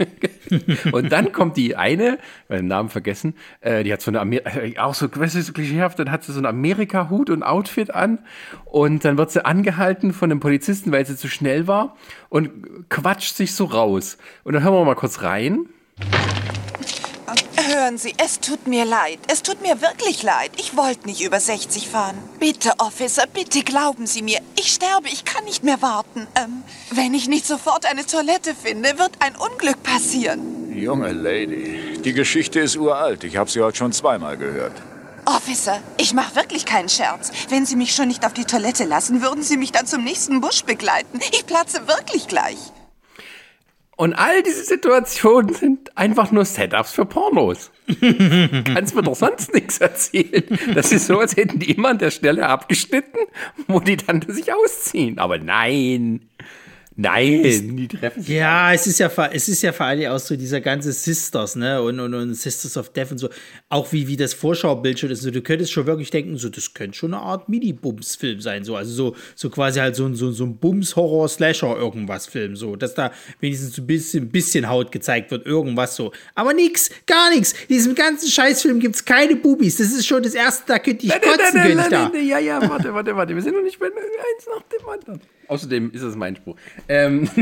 [0.92, 2.18] und dann kommt die eine,
[2.48, 5.42] äh, den Namen vergessen, äh, die hat so eine Amer äh, auch so, weißt du,
[5.42, 8.18] so klischeehaft, dann hat sie so einen Amerika-Hut und Outfit an
[8.64, 11.96] und dann wird sie angehalten von einem Polizisten, weil sie zu schnell war
[12.28, 12.50] und
[12.88, 14.18] quatscht sich so raus.
[14.42, 15.66] Und dann hören wir mal kurz rein.
[17.66, 19.18] Hören Sie, es tut mir leid.
[19.28, 20.50] Es tut mir wirklich leid.
[20.58, 22.16] Ich wollte nicht über 60 fahren.
[22.38, 24.38] Bitte, Officer, bitte glauben Sie mir.
[24.58, 26.26] Ich sterbe, ich kann nicht mehr warten.
[26.36, 30.74] Ähm, wenn ich nicht sofort eine Toilette finde, wird ein Unglück passieren.
[30.74, 33.24] Junge Lady, die Geschichte ist uralt.
[33.24, 34.74] Ich habe sie heute schon zweimal gehört.
[35.24, 37.30] Officer, ich mache wirklich keinen Scherz.
[37.48, 40.42] Wenn Sie mich schon nicht auf die Toilette lassen, würden Sie mich dann zum nächsten
[40.42, 41.18] Busch begleiten.
[41.32, 42.58] Ich platze wirklich gleich.
[43.96, 47.70] Und all diese Situationen sind einfach nur Setups für Pornos.
[48.64, 50.44] Kannst mir doch sonst nichts erzählen.
[50.74, 53.18] Das ist so, als hätten die immer an der Stelle abgeschnitten,
[53.68, 55.18] wo die dann sich ausziehen.
[55.18, 56.28] Aber nein.
[56.96, 58.36] Nein, die treffen sich.
[58.36, 61.82] Ja, es ist ja, es ist ja vor allem auch so dieser ganze Sisters, ne,
[61.82, 63.28] und, und, und Sisters of Death und so.
[63.68, 65.18] Auch wie, wie das Vorschaubild schon ist.
[65.18, 68.76] Also, du könntest schon wirklich denken, so, das könnte schon eine Art Mini-Bums-Film sein, so.
[68.76, 72.76] Also, so, so quasi halt so, so, so ein Bums-Horror-Slasher-Irgendwas-Film, so.
[72.76, 76.12] Dass da wenigstens ein bisschen, bisschen Haut gezeigt wird, irgendwas so.
[76.36, 77.54] Aber nix, gar nichts.
[77.68, 79.78] In diesem ganzen Scheißfilm gibt es keine Bubis.
[79.78, 82.12] Das ist schon das erste, da könnte ich kotzen, könnte ich da.
[82.18, 83.34] Ja, ja, warte, warte, warte.
[83.34, 85.20] Wir sind noch nicht bei eins nach dem anderen.
[85.48, 86.56] Außerdem ist es mein Spruch.
[86.88, 87.28] Ähm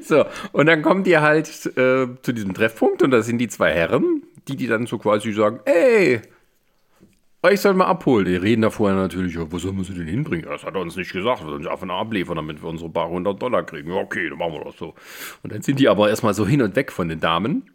[0.00, 3.72] so, und dann kommt ihr halt äh, zu diesem Treffpunkt und da sind die zwei
[3.72, 6.20] Herren, die die dann so quasi sagen, ey,
[7.50, 8.26] ich soll mal abholen.
[8.26, 10.46] Die reden da vorher natürlich, ja, wo sollen wir sie denn hinbringen?
[10.48, 11.42] Das hat er uns nicht gesagt.
[11.42, 13.90] Wir sollen sie einfach abliefern, damit wir unsere paar hundert Dollar kriegen.
[13.90, 14.94] Ja, okay, dann machen wir das so.
[15.42, 17.70] Und dann sind die aber erstmal so hin und weg von den Damen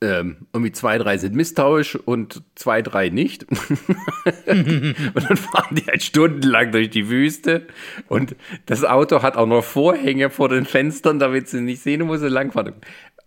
[0.00, 3.44] ähm, irgendwie zwei, drei sind misstrauisch und zwei, drei nicht.
[4.46, 7.66] und dann fahren die halt stundenlang durch die Wüste
[8.08, 12.16] und das Auto hat auch noch Vorhänge vor den Fenstern, damit sie nicht sehen, wo
[12.16, 12.74] sie langfahren.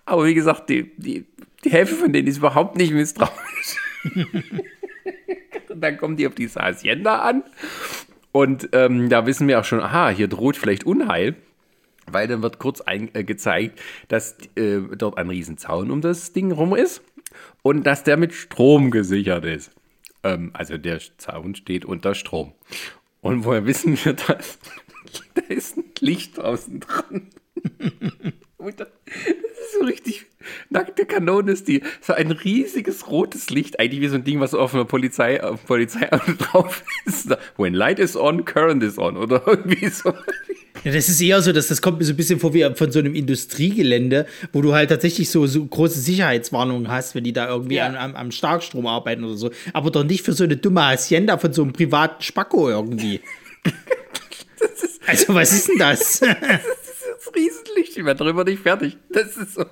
[0.05, 1.25] Aber wie gesagt, die, die,
[1.63, 3.75] die Hälfte von denen ist überhaupt nicht misstrauisch.
[4.13, 4.61] und
[5.81, 7.43] dann kommen die auf diese Hacienda an
[8.31, 11.35] und ähm, da wissen wir auch schon, aha, hier droht vielleicht Unheil
[12.07, 16.51] weil dann wird kurz ein, äh, gezeigt, dass äh, dort ein Riesenzaun um das Ding
[16.51, 17.01] rum ist
[17.61, 19.71] und dass der mit Strom gesichert ist.
[20.23, 22.53] Ähm, also der Zaun steht unter Strom.
[23.21, 24.59] Und woher wissen wir das?
[25.33, 27.27] da ist ein Licht draußen dran.
[28.77, 30.27] Das ist so richtig
[30.69, 31.81] nackte Kanone ist die.
[32.01, 35.65] So ein riesiges rotes Licht, eigentlich wie so ein Ding, was auf einer Polizei, auf
[35.65, 37.35] Polizeiauto drauf ist.
[37.57, 40.13] When light is on, current is on oder irgendwie so.
[40.83, 42.91] Ja, das ist eher so, dass das kommt mir so ein bisschen vor wie von
[42.91, 47.47] so einem Industriegelände, wo du halt tatsächlich so, so große Sicherheitswarnungen hast, wenn die da
[47.47, 47.87] irgendwie ja.
[47.87, 49.51] am, am, Starkstrom arbeiten oder so.
[49.73, 53.21] Aber doch nicht für so eine dumme Hacienda von so einem privaten Spacko irgendwie.
[55.05, 56.19] also, was ist denn das?
[56.19, 56.80] das ist
[57.35, 58.97] Riesenlicht, ich werde darüber nicht fertig.
[59.09, 59.65] Das ist so.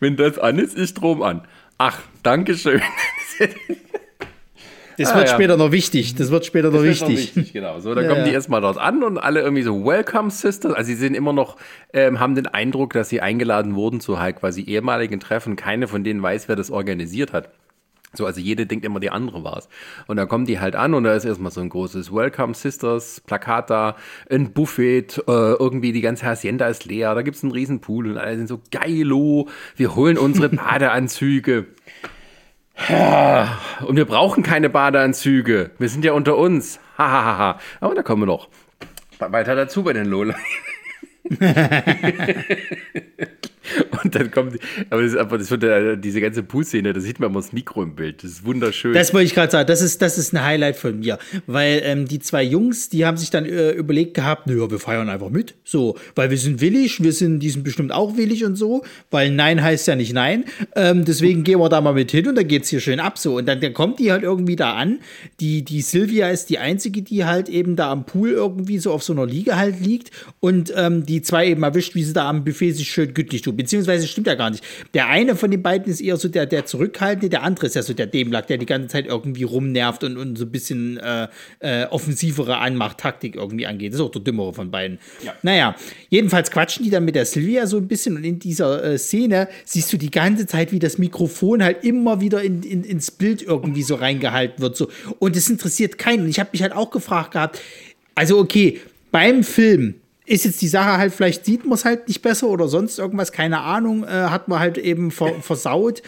[0.00, 1.46] Wenn das an ist, ist Strom an.
[1.78, 2.82] Ach, Dankeschön.
[4.98, 5.34] Das ah, wird ja.
[5.34, 6.16] später noch wichtig.
[6.16, 7.08] Das wird später das noch, wichtig.
[7.08, 7.52] noch wichtig.
[7.52, 7.78] Genau.
[7.78, 10.74] So, dann ja, kommen die erstmal dort an und alle irgendwie so Welcome Sisters.
[10.74, 11.56] Also sie sind immer noch,
[11.92, 15.54] ähm, haben den Eindruck, dass sie eingeladen wurden zu halt quasi ehemaligen Treffen.
[15.54, 17.48] Keine von denen weiß, wer das organisiert hat.
[18.14, 19.68] So, also jede denkt immer, die andere war's.
[20.06, 23.20] Und dann kommen die halt an und da ist erstmal so ein großes Welcome Sisters
[23.20, 23.96] Plakat da,
[24.30, 28.18] ein Buffet, äh, irgendwie die ganze Hacienda ist leer, da gibt's einen riesen Pool und
[28.18, 31.66] alle sind so geilo, wir holen unsere Badeanzüge.
[33.86, 35.72] Und wir brauchen keine Badeanzüge.
[35.78, 36.78] Wir sind ja unter uns.
[36.96, 37.58] Hahaha.
[37.80, 38.48] Aber da kommen wir noch
[39.18, 40.34] weiter dazu bei den Lola.
[44.02, 44.58] Und dann kommt,
[44.90, 47.82] aber das, aber das wird ja, diese ganze Pool-Szene, da sieht man immer das Mikro
[47.82, 48.22] im Bild.
[48.22, 48.92] Das ist wunderschön.
[48.92, 49.66] Das wollte ich gerade sagen.
[49.66, 51.18] Das ist, das ist ein Highlight von mir.
[51.46, 55.08] Weil ähm, die zwei Jungs, die haben sich dann äh, überlegt gehabt, naja, wir feiern
[55.08, 55.54] einfach mit.
[55.64, 59.30] So, weil wir sind willig, wir sind, die sind bestimmt auch willig und so, weil
[59.30, 60.44] Nein heißt ja nicht Nein.
[60.74, 63.18] Ähm, deswegen gehen wir da mal mit hin und dann geht's hier schön ab.
[63.18, 63.36] So.
[63.36, 65.00] Und dann, dann kommt die halt irgendwie da an.
[65.40, 69.02] Die, die Sylvia ist die einzige, die halt eben da am Pool irgendwie so auf
[69.02, 72.44] so einer Liege halt liegt und ähm, die zwei eben erwischt, wie sie da am
[72.44, 73.57] Buffet sich schön gütlich tut.
[73.58, 74.62] Beziehungsweise stimmt ja gar nicht.
[74.94, 77.82] Der eine von den beiden ist eher so der, der Zurückhaltende, der andere ist ja
[77.82, 81.26] so der Dämlack, der die ganze Zeit irgendwie rumnervt und, und so ein bisschen äh,
[81.58, 83.92] äh, offensivere Anmacht-Taktik irgendwie angeht.
[83.92, 85.00] Das ist auch der dümmere von beiden.
[85.24, 85.34] Ja.
[85.42, 85.74] Naja,
[86.08, 89.48] jedenfalls quatschen die dann mit der Sylvia so ein bisschen und in dieser äh, Szene
[89.64, 93.42] siehst du die ganze Zeit, wie das Mikrofon halt immer wieder in, in, ins Bild
[93.42, 94.76] irgendwie so reingehalten wird.
[94.76, 94.88] So.
[95.18, 96.22] Und es interessiert keinen.
[96.22, 97.60] Und ich habe mich halt auch gefragt gehabt,
[98.14, 99.96] also okay, beim Film
[100.28, 103.32] ist jetzt die Sache halt, vielleicht sieht man es halt nicht besser oder sonst irgendwas,
[103.32, 106.02] keine Ahnung, äh, hat man halt eben ver versaut.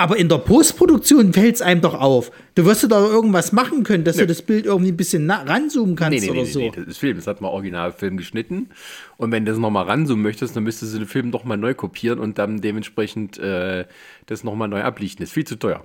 [0.00, 2.30] Aber in der Postproduktion fällt es einem doch auf.
[2.54, 4.22] Du wirst du da irgendwas machen können, dass Nee.
[4.22, 6.60] du das Bild irgendwie ein bisschen ranzoomen kannst Nee, nee, oder so.
[6.60, 7.16] nee, das ist Film.
[7.16, 8.68] Das hat man Originalfilm geschnitten.
[9.16, 12.20] Und wenn du das nochmal ranzoomen möchtest, dann müsstest du den Film nochmal neu kopieren
[12.20, 13.86] und dann dementsprechend äh,
[14.26, 15.20] das nochmal neu ablichten.
[15.24, 15.84] Das ist viel zu teuer.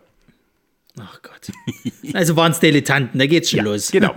[0.99, 1.51] Ach Gott.
[2.13, 3.89] Also waren es Dilettanten, da geht's schon los.
[3.91, 4.13] Genau.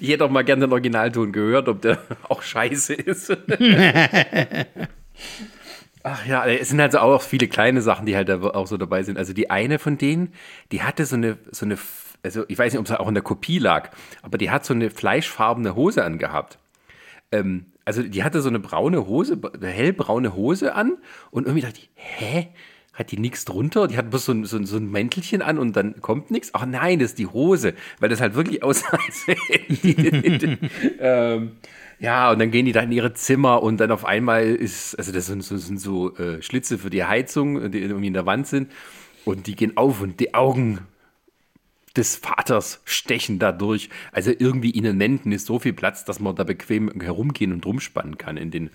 [0.00, 1.98] ich hätte auch mal gerne den Originalton gehört, ob der
[2.28, 3.30] auch scheiße ist.
[6.04, 9.02] Ach ja, es sind also auch viele kleine Sachen, die halt da auch so dabei
[9.02, 9.18] sind.
[9.18, 10.32] Also die eine von denen,
[10.70, 11.76] die hatte so eine, so eine,
[12.22, 13.90] also ich weiß nicht, ob es auch in der Kopie lag,
[14.22, 16.58] aber die hat so eine fleischfarbene Hose angehabt.
[17.32, 20.98] Ähm, also die hatte so eine braune Hose, eine hellbraune Hose an
[21.30, 22.48] und irgendwie dachte ich, hä?
[22.98, 23.86] Hat die nichts drunter?
[23.86, 26.50] Die hat bloß so ein, so, so ein Mäntelchen an und dann kommt nichts?
[26.52, 28.98] Ach nein, das ist die Hose, weil das halt wirklich aussah,
[30.98, 31.52] ähm,
[32.00, 35.12] ja, und dann gehen die da in ihre Zimmer und dann auf einmal ist, also
[35.12, 38.48] das sind so, sind so äh, Schlitze für die Heizung, die irgendwie in der Wand
[38.48, 38.72] sind
[39.24, 40.80] und die gehen auf und die Augen
[41.96, 43.90] des Vaters stechen da durch.
[44.10, 47.64] Also irgendwie in den Wänden ist so viel Platz, dass man da bequem herumgehen und
[47.64, 48.70] rumspannen kann in den,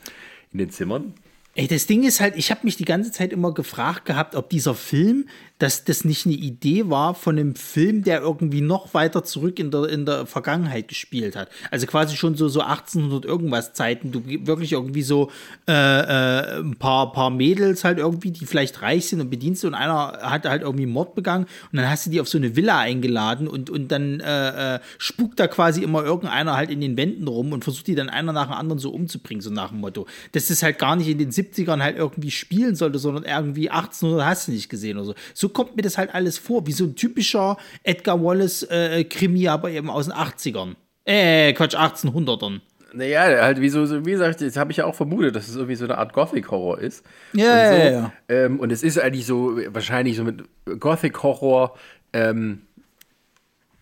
[0.54, 1.14] in den Zimmern.
[1.56, 4.50] Ey, das Ding ist halt, ich habe mich die ganze Zeit immer gefragt gehabt, ob
[4.50, 5.30] dieser Film,
[5.64, 9.72] dass das nicht eine Idee war von einem Film, der irgendwie noch weiter zurück in
[9.72, 11.48] der, in der Vergangenheit gespielt hat.
[11.72, 14.12] Also quasi schon so, so 1800 irgendwas Zeiten.
[14.12, 15.32] Du wirklich irgendwie so
[15.66, 19.74] äh, äh, ein paar, paar Mädels halt irgendwie, die vielleicht reich sind und Bedienste und
[19.74, 22.80] einer hat halt irgendwie Mord begangen und dann hast du die auf so eine Villa
[22.80, 27.26] eingeladen und, und dann äh, äh, spukt da quasi immer irgendeiner halt in den Wänden
[27.26, 30.08] rum und versucht die dann einer nach dem anderen so umzubringen, so nach dem Motto.
[30.34, 34.26] Dass das halt gar nicht in den 70ern halt irgendwie spielen sollte, sondern irgendwie 1800
[34.26, 35.16] hast du nicht gesehen oder so.
[35.34, 39.90] So kommt mir das halt alles vor, wie so ein typischer Edgar Wallace-Krimi, aber eben
[39.90, 40.76] aus den 80ern.
[41.06, 42.62] Äh, Quatsch, 1800ern.
[42.94, 45.56] Naja, halt wie so, so wie gesagt, das habe ich ja auch vermutet, dass es
[45.56, 47.04] irgendwie so eine Art Gothic-Horror ist.
[47.34, 47.82] Ja, und so.
[47.82, 48.14] ja, ja.
[48.30, 50.44] Ähm, und es ist eigentlich so, wahrscheinlich so mit
[50.80, 51.76] Gothic-Horror
[52.14, 52.62] ähm,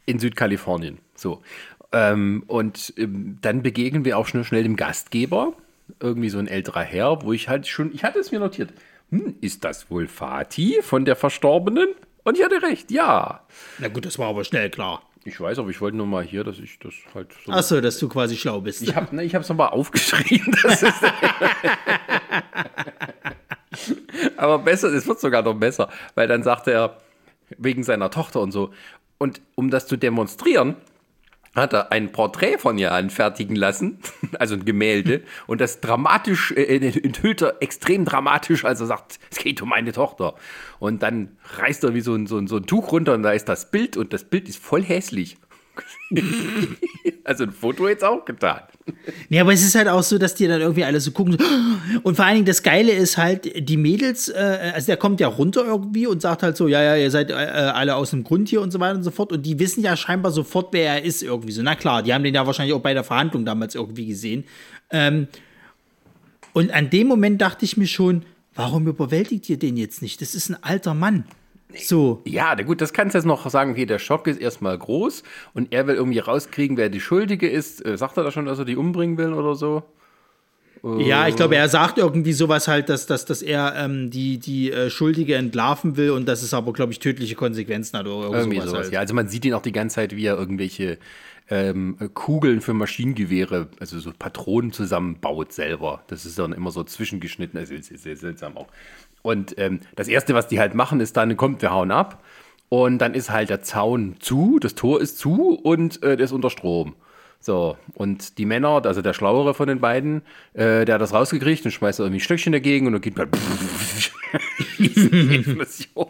[0.06, 1.00] in Südkalifornien.
[1.14, 1.42] So.
[1.92, 5.54] Ähm, und ähm, dann begegnen wir auch schnell, schnell dem Gastgeber,
[6.00, 8.70] irgendwie so ein älterer Herr, wo ich halt schon, ich hatte es mir notiert,
[9.12, 11.90] hm, ist das wohl Fatih von der Verstorbenen?
[12.24, 13.46] Und ich hatte recht, ja.
[13.80, 15.04] Na gut, das war aber schnell klar.
[15.24, 17.52] Ich weiß, aber ich wollte nur mal hier, dass ich das halt so.
[17.52, 18.82] Achso, dass du quasi schlau bist.
[18.82, 20.56] Ich habe ne, es nochmal aufgeschrieben.
[24.38, 26.98] Aber besser, es wird sogar noch besser, weil dann sagt er,
[27.58, 28.72] wegen seiner Tochter und so.
[29.18, 30.76] Und um das zu demonstrieren,
[31.54, 34.00] hat er ein Porträt von ihr anfertigen lassen,
[34.40, 39.38] also ein Gemälde, und das dramatisch, äh, enthüllt er extrem dramatisch, als er sagt, es
[39.38, 40.36] geht um meine Tochter.
[40.80, 43.32] Und dann reißt er wie so ein, so, ein, so ein Tuch runter und da
[43.32, 45.38] ist das Bild und das Bild ist voll hässlich.
[47.24, 48.62] also ein Foto jetzt auch getan.
[49.30, 51.38] Ja, aber es ist halt auch so, dass die dann irgendwie alle so gucken.
[52.04, 55.28] Und vor allen Dingen das Geile ist halt, die Mädels, äh, also der kommt ja
[55.28, 58.50] runter irgendwie und sagt halt so, ja, ja, ihr seid äh, alle aus dem Grund
[58.50, 59.32] hier und so weiter und so fort.
[59.32, 61.62] Und die wissen ja scheinbar sofort, wer er ist irgendwie so.
[61.62, 64.44] Na klar, die haben den ja wahrscheinlich auch bei der Verhandlung damals irgendwie gesehen.
[64.90, 65.28] Ähm,
[66.54, 68.24] und an dem Moment dachte ich mir schon,
[68.56, 70.22] warum überwältigt ihr den jetzt nicht?
[70.22, 71.26] Das ist ein alter Mann.
[71.78, 72.22] So.
[72.26, 75.74] Ja, gut, das kannst du jetzt noch sagen, okay, der Schock ist erstmal groß und
[75.74, 77.86] er will irgendwie rauskriegen, wer die Schuldige ist.
[77.86, 79.84] Äh, sagt er da schon, dass er die umbringen will oder so?
[80.84, 84.72] Ja, ich glaube, er sagt irgendwie sowas halt, dass, dass, dass er ähm, die, die
[84.72, 88.58] äh, Schuldige entlarven will und dass es aber, glaube ich, tödliche Konsequenzen hat oder Irgendwie
[88.58, 88.70] sowas.
[88.70, 88.84] sowas.
[88.86, 88.94] halt.
[88.94, 90.98] Ja, also man sieht ihn auch die ganze Zeit, wie er irgendwelche
[91.52, 96.02] ähm, Kugeln für Maschinengewehre, also so Patronen zusammenbaut selber.
[96.08, 98.68] Das ist dann immer so zwischengeschnitten, also ist sehr seltsam auch.
[99.22, 102.24] Und ähm, das Erste, was die halt machen, ist dann, kommt, wir hauen ab.
[102.70, 106.32] Und dann ist halt der Zaun zu, das Tor ist zu und äh, der ist
[106.32, 106.96] unter Strom.
[107.42, 110.22] So, und die Männer, also der Schlauere von den beiden,
[110.54, 113.30] äh, der hat das rausgekriegt und schmeißt irgendwie ein Stöckchen dagegen und dann geht man
[114.80, 116.08] Explosion.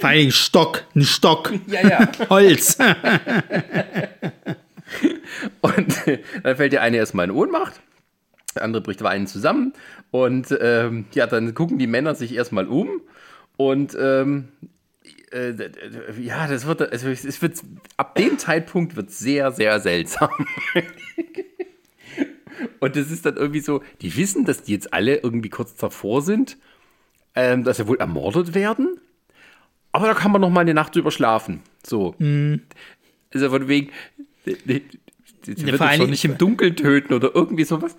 [0.00, 1.52] Vor allem Stock, ein Stock.
[1.66, 2.12] Ja, ja.
[2.28, 2.76] Holz.
[5.60, 5.96] Und
[6.42, 7.80] dann fällt der eine erstmal in Ohnmacht,
[8.54, 9.72] der andere bricht Weinen zusammen
[10.14, 13.00] und ähm, ja, dann gucken die Männer sich erstmal um
[13.56, 14.46] und ähm,
[15.32, 15.52] äh,
[16.20, 17.60] ja, das wird, also es wird,
[17.96, 20.30] ab dem Zeitpunkt wird sehr, sehr seltsam.
[22.78, 26.22] Und das ist dann irgendwie so, die wissen, dass die jetzt alle irgendwie kurz davor
[26.22, 26.58] sind,
[27.34, 29.00] ähm, dass sie wohl ermordet werden.
[29.90, 31.60] Aber da kann man noch mal eine Nacht drüber schlafen.
[31.84, 32.14] So.
[33.32, 33.90] Also von wegen,
[34.46, 37.96] die, die, die, wird vor nicht im Dunkeln töten oder irgendwie sowas.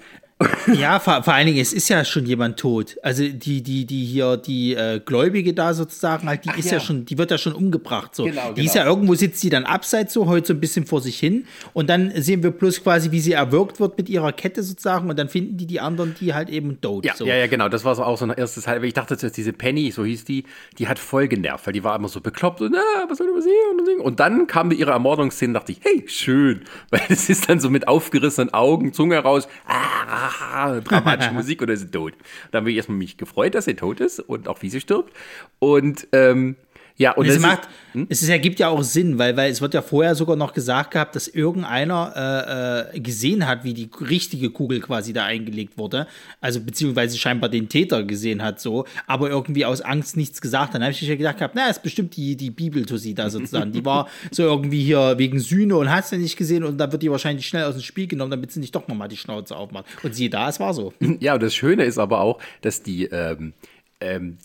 [0.74, 2.98] Ja, vor, vor allen Dingen, es ist ja schon jemand tot.
[3.02, 6.74] Also die, die, die hier, die äh, Gläubige da sozusagen, halt, die ist ja.
[6.74, 6.80] ja.
[6.80, 8.13] schon, die wird ja schon umgebracht.
[8.15, 8.26] So.
[8.26, 8.86] Genau, Die ist genau.
[8.86, 11.45] ja irgendwo sitzt die dann abseits so, heute so ein bisschen vor sich hin.
[11.74, 15.10] Und dann sehen wir bloß quasi, wie sie erwürgt wird mit ihrer Kette sozusagen.
[15.10, 17.06] Und dann finden die die anderen, die halt eben tot.
[17.06, 17.26] Ja, so.
[17.26, 17.69] ja, ja, genau.
[17.69, 18.84] Das war so auch so ein erstes Halb.
[18.84, 20.43] Ich dachte zuerst, diese Penny, so hieß die,
[20.78, 23.43] die hat voll genervt, weil die war immer so bekloppt und, ah, was soll ich
[23.43, 26.62] sehen und dann kam ihre Ermordungsszene, dachte ich, hey, schön.
[26.89, 30.24] Weil es ist dann so mit aufgerissenen Augen, Zunge raus, ah,
[30.83, 32.13] dramatische Musik und er ist tot.
[32.51, 35.13] Dann habe ich erstmal mich gefreut, dass er tot ist und auch wie sie stirbt.
[35.59, 36.55] Und, ähm,
[36.97, 38.08] ja, und Und es macht, hm?
[38.10, 41.15] es ergibt ja auch Sinn, weil, weil es wird ja vorher sogar noch gesagt gehabt,
[41.15, 46.08] dass irgendeiner äh, äh, gesehen hat, wie die richtige Kugel quasi da eingelegt wurde.
[46.39, 50.73] Also beziehungsweise scheinbar den Täter gesehen hat so, aber irgendwie aus Angst nichts gesagt.
[50.73, 53.73] Dann habe ich ja gedacht gehabt, na, ist bestimmt die, die Bibeltussi da sozusagen.
[53.73, 57.03] Die war so irgendwie hier wegen Sühne und hast du nicht gesehen und dann wird
[57.03, 59.86] die wahrscheinlich schnell aus dem Spiel genommen, damit sie nicht doch nochmal die Schnauze aufmacht.
[60.03, 60.93] Und siehe da, es war so.
[61.19, 63.53] Ja, und das Schöne ist aber auch, dass die, ähm,
[63.99, 64.38] ähm,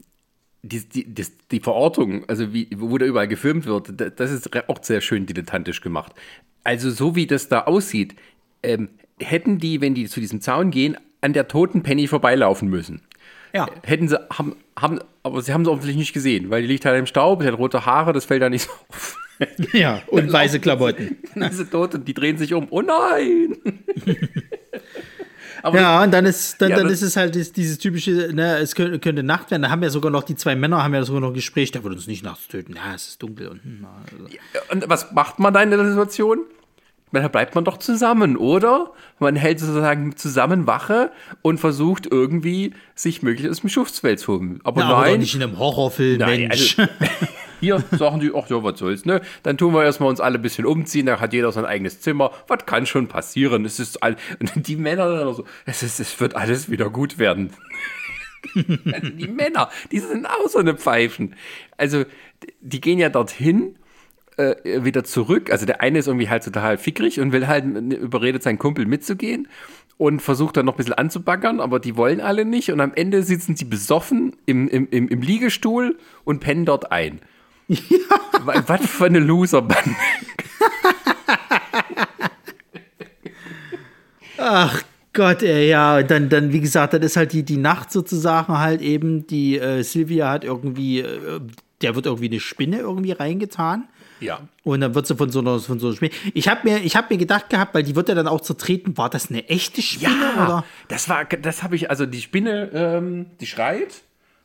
[0.63, 4.49] die, die, das, die Verortung, also wie, wo da überall gefilmt wird, da- das ist
[4.69, 6.13] auch sehr schön dilettantisch gemacht.
[6.65, 8.15] Also so wie das da aussieht,
[8.63, 13.03] ähm, hätten die, wenn die zu diesem Zaun gehen, an der toten Penny vorbeilaufen müssen.
[13.53, 13.69] Ja.
[13.83, 16.99] Hätten sie, haben, haben, aber sie haben sie offensichtlich nicht gesehen, weil die liegt halt
[16.99, 19.17] im Staub, sie hat rote Haare, das fällt da nicht so auf.
[19.73, 21.17] Ja, und weiße Klamotten.
[21.35, 22.67] Dann ist sie tot und die drehen sich um.
[22.71, 23.57] Oh nein!
[25.63, 28.75] aber Ja, und dann ist, dann, Ja, dann ist es halt dieses typische, ne, es
[28.75, 29.63] könnte, könnte Nacht werden.
[29.63, 31.85] Da haben ja sogar noch die zwei Männer, haben ja sogar noch ein Gespräch, der
[31.85, 32.75] wird uns nicht nachts töten.
[32.75, 34.37] Ja, es ist dunkel und hm, also.
[34.71, 36.41] Und was macht man da in der Situation?
[37.13, 38.93] Da bleibt man doch zusammen, oder?
[39.19, 41.11] Man hält sozusagen zusammen Wache
[41.43, 44.61] und versucht irgendwie, sich möglichst aus dem Schutzfeld zu holen.
[44.63, 46.79] Aber Ja, aber nein, nicht in einem Horrorfilm, nein Mensch.
[46.79, 46.93] also,
[47.61, 49.21] hier sagen die, ach ja, was soll's, ne?
[49.43, 52.33] Dann tun wir erstmal uns alle ein bisschen umziehen, dann hat jeder sein eigenes Zimmer.
[52.49, 53.65] Was kann schon passieren?
[53.65, 54.17] Es ist all,
[54.55, 57.51] die Männer dann so, es, ist, es wird alles wieder gut werden.
[58.55, 61.35] Also die Männer, die sind auch so eine Pfeifen.
[61.77, 62.05] Also,
[62.63, 63.77] die gehen ja dorthin,
[64.39, 65.53] äh, wieder zurück.
[65.53, 69.47] Also, der eine ist irgendwie halt total fickrig und will halt, überredet seinen Kumpel mitzugehen
[70.01, 72.73] und versucht dann noch ein bisschen anzubaggern, aber die wollen alle nicht.
[72.73, 77.21] Und am Ende sitzen sie besoffen im, im, im Liegestuhl und pennen dort ein.
[78.67, 79.97] Was für eine Loserbande.
[84.39, 88.59] Ach Gott, ey, ja, dann, dann, wie gesagt, das ist halt die, die Nacht sozusagen
[88.59, 91.41] halt eben, die äh, Sylvia hat irgendwie, äh,
[91.83, 93.89] der wird irgendwie eine Spinne irgendwie reingetan.
[94.21, 94.41] Ja.
[94.65, 96.13] Und dann wird sie von so einer, von so einer Spinne.
[96.35, 98.97] Ich habe mir, ich hab mir gedacht gehabt, weil die wird ja dann auch zertreten,
[98.97, 100.65] war das eine echte Spinne Ja, oder?
[100.89, 104.03] das war, das habe ich, also die Spinne, ähm, die schreit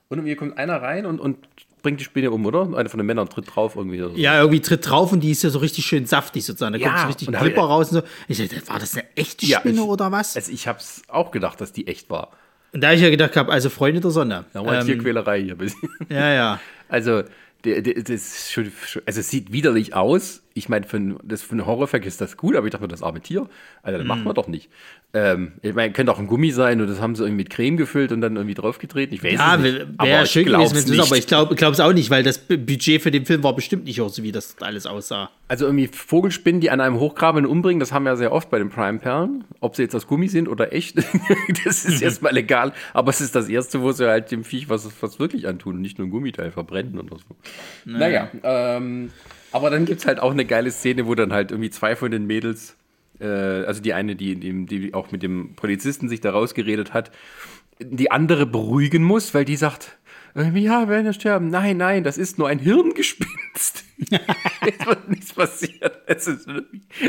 [0.09, 1.37] und irgendwie kommt einer rein und, und
[1.85, 2.61] bringt die Spinne um, oder?
[2.75, 3.99] Einer von den Männern tritt drauf irgendwie.
[3.99, 4.09] so.
[4.15, 6.73] Ja, irgendwie tritt drauf und die ist ja so richtig schön saftig sozusagen.
[6.73, 8.03] Da Ja, kommt so richtig ich- raus und so.
[8.27, 10.35] Ich dachte, war das eine echte Ja, Spinne ich- oder was?
[10.35, 12.31] Also ich habe es auch gedacht, dass die echt war.
[12.73, 14.45] Und da ich ja gedacht gehabt, also Freunde der Sonne.
[14.51, 15.89] Da war Ähm, Tierquälerei hier ein bisschen.
[16.09, 16.59] ja, ja.
[16.89, 17.23] Also,
[17.63, 17.77] das
[18.09, 18.71] ist schon,
[19.05, 20.41] also es sieht widerlich aus.
[20.57, 22.87] Ich meine, für, ein- das- für einen Horrorfilm ist das gut, aber ich dachte mir,
[22.87, 23.49] das arme Tier,
[23.83, 24.23] Alter, das macht Mhm.
[24.23, 24.69] man doch nicht.
[25.13, 27.75] Ähm, ich meine, könnte auch ein Gummi sein und das haben sie irgendwie mit Creme
[27.75, 29.13] gefüllt und dann irgendwie draufgetreten.
[29.13, 29.85] Ich weiß Ja, es nicht.
[29.97, 32.37] aber wär schön gewesen, wenn es ist, aber ich glaube es auch nicht, weil das
[32.37, 35.29] Budget für den Film war bestimmt nicht auch so, wie das alles aussah.
[35.49, 38.49] Also irgendwie Vogelspinnen, die an einem hochgraben und umbringen, das haben wir ja sehr oft
[38.49, 39.43] bei den Prime-Perlen.
[39.59, 40.95] Ob sie jetzt aus Gummi sind oder echt,
[41.65, 42.71] das ist erstmal egal.
[42.93, 45.81] Aber es ist das Erste, wo sie halt dem Viech was, was wirklich antun und
[45.81, 47.35] nicht nur ein Gummiteil verbrennen oder so.
[47.83, 49.11] Naja, ähm,
[49.55, 52.11] aber dann gibt es halt auch eine geile Szene, wo dann halt irgendwie zwei von
[52.11, 52.75] den Mädels,
[53.21, 57.09] äh, also die eine, die, die, die auch mit dem Polizisten sich da rausgeredet hat,
[57.79, 59.97] die andere beruhigen muss, weil die sagt,
[60.35, 61.47] äh, ja, wir werden ja sterben.
[61.47, 63.84] Nein, nein, das ist nur ein Hirngespinst.
[64.09, 66.01] es wird nichts passiert.
[66.05, 66.47] Es ist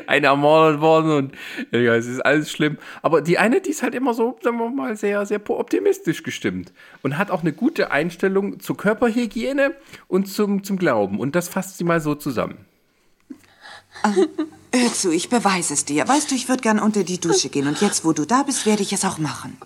[0.07, 1.33] eine ermordet worden und
[1.73, 2.79] ja, es ist alles schlimm.
[3.03, 6.73] Aber die eine, die ist halt immer so, sagen wir mal, sehr, sehr optimistisch gestimmt
[7.03, 9.75] und hat auch eine gute Einstellung zur Körperhygiene
[10.09, 11.19] und zum, zum Glauben.
[11.19, 12.65] Und das fasst sie mal so zusammen.
[14.73, 16.07] Hör zu, ich beweise es dir.
[16.07, 17.67] Weißt du, ich würde gern unter die Dusche gehen.
[17.67, 19.57] Und jetzt, wo du da bist, werde ich es auch machen.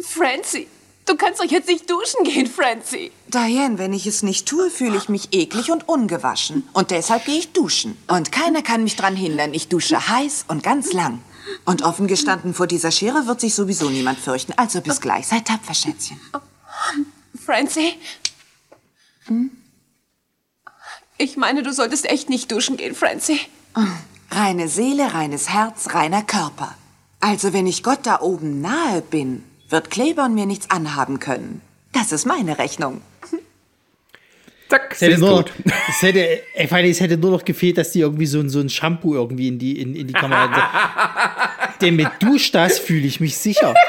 [0.00, 0.66] Francie,
[1.08, 3.10] du kannst doch jetzt nicht duschen gehen, Francie.
[3.28, 6.68] Diane, wenn ich es nicht tue, fühle ich mich eklig und ungewaschen.
[6.72, 7.96] Und deshalb gehe ich duschen.
[8.06, 9.54] Und keiner kann mich dran hindern.
[9.54, 11.20] Ich dusche heiß und ganz lang.
[11.64, 14.52] Und offen gestanden, vor dieser Schere wird sich sowieso niemand fürchten.
[14.56, 15.26] Also bis gleich.
[15.26, 16.20] Sei tapfer, Schätzchen.
[17.44, 17.94] Francie?
[21.16, 23.40] Ich meine, du solltest echt nicht duschen gehen, Francie.
[24.30, 26.74] Reine Seele, reines Herz, reiner Körper.
[27.20, 31.60] Also wenn ich Gott da oben nahe bin, wird Klebern mir nichts anhaben können.
[31.92, 33.00] Das ist meine Rechnung.
[34.68, 35.48] Zack, Es hätte, ist nur noch,
[35.88, 38.60] es, hätte, ey, Fanny, es hätte nur noch gefehlt, dass die irgendwie so, ein- so
[38.60, 41.50] ein Shampoo irgendwie in die, in, in die Kamera.
[41.80, 43.74] Denn mit Duschdas fühle ich mich sicher.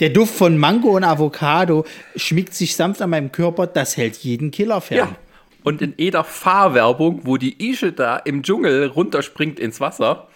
[0.00, 1.84] Der Duft von Mango und Avocado
[2.16, 3.66] schmiegt sich sanft an meinem Körper.
[3.68, 4.98] Das hält jeden Killer fern.
[5.10, 5.16] Ja.
[5.62, 10.28] Und in jeder Fahrwerbung, wo die Ische da im Dschungel runterspringt ins Wasser,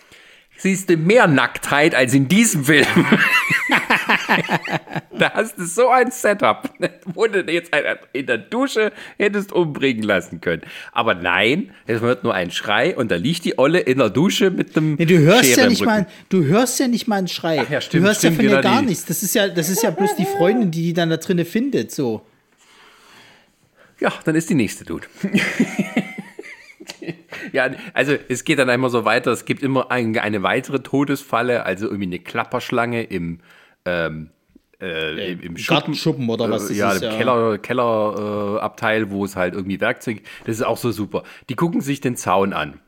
[0.59, 2.85] siehst du mehr Nacktheit als in diesem Film.
[5.19, 6.71] da hast du so ein Setup,
[7.15, 7.73] wo du jetzt
[8.13, 10.63] in der Dusche hättest umbringen lassen können.
[10.93, 14.51] Aber nein, es wird nur ein Schrei und da liegt die Olle in der Dusche
[14.51, 17.29] mit dem Nee, du hörst Schere ja nicht mal, du hörst ja nicht mal einen
[17.29, 17.61] Schrei.
[17.65, 19.05] Ach ja, stimmt, du hörst stimmt, ja von ihr genau gar die- nichts.
[19.07, 21.93] Das ist ja, das ist ja bloß die Freundin, die die dann da drinnen findet.
[21.93, 22.25] So.
[24.01, 25.07] Ja, dann ist die nächste Dude.
[27.53, 29.31] ja, also es geht dann einmal so weiter.
[29.33, 33.41] Es gibt immer ein, eine weitere Todesfalle, also irgendwie eine Klapperschlange im,
[33.85, 34.31] ähm,
[34.81, 37.17] äh, im, im Schuppen, Gartenschuppen oder was äh, das ja, ist, im ja.
[37.17, 40.23] Keller, Kellerabteil, äh, Abteil, wo es halt irgendwie Werkzeug.
[40.45, 41.25] Das ist auch so super.
[41.49, 42.81] Die gucken sich den Zaun an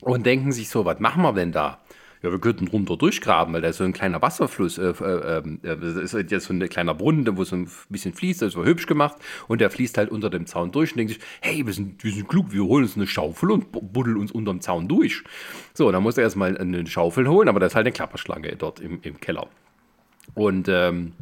[0.00, 1.78] und denken sich so, was machen wir denn da?
[2.22, 5.42] Ja, wir könnten runter durchgraben, weil da ist so ein kleiner Wasserfluss, äh, äh, äh,
[5.62, 8.66] das ist halt jetzt so ein kleiner Brunnen, wo so ein bisschen fließt, das war
[8.66, 9.16] hübsch gemacht
[9.48, 12.12] und der fließt halt unter dem Zaun durch und denkt sich, hey, wir sind, wir
[12.12, 15.22] sind klug, wir holen uns eine Schaufel und bu- buddeln uns unterm Zaun durch.
[15.72, 18.80] So, dann muss er erstmal eine Schaufel holen, aber da ist halt eine Klapperschlange dort
[18.80, 19.46] im, im Keller.
[20.34, 21.12] Und ähm,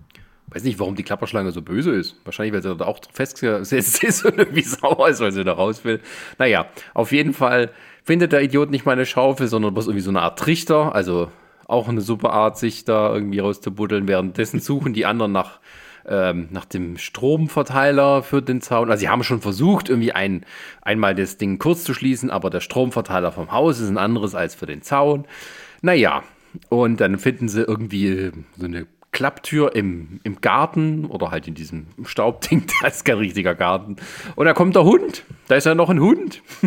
[0.48, 2.16] weiß nicht, warum die Klapperschlange so böse ist.
[2.24, 5.84] Wahrscheinlich, weil sie da auch festgesetzt ist und irgendwie sauer ist, weil sie da raus
[5.84, 6.00] will.
[6.38, 7.70] Naja, auf jeden Fall
[8.08, 10.94] findet der Idiot nicht mal eine Schaufel, sondern bloß irgendwie so eine Art Trichter.
[10.94, 11.30] Also
[11.66, 14.08] auch eine super Art, sich da irgendwie rauszubuddeln.
[14.08, 15.60] Währenddessen suchen die anderen nach,
[16.06, 18.90] ähm, nach dem Stromverteiler für den Zaun.
[18.90, 20.46] Also sie haben schon versucht, irgendwie ein,
[20.80, 24.54] einmal das Ding kurz zu schließen, aber der Stromverteiler vom Haus ist ein anderes als
[24.54, 25.26] für den Zaun.
[25.82, 26.22] Naja,
[26.70, 31.86] und dann finden sie irgendwie so eine Klapptür im, im Garten oder halt in diesem
[32.04, 33.96] Staubding, da ist kein richtiger Garten.
[34.36, 35.24] Und da kommt der Hund.
[35.48, 36.42] Da ist ja noch ein Hund.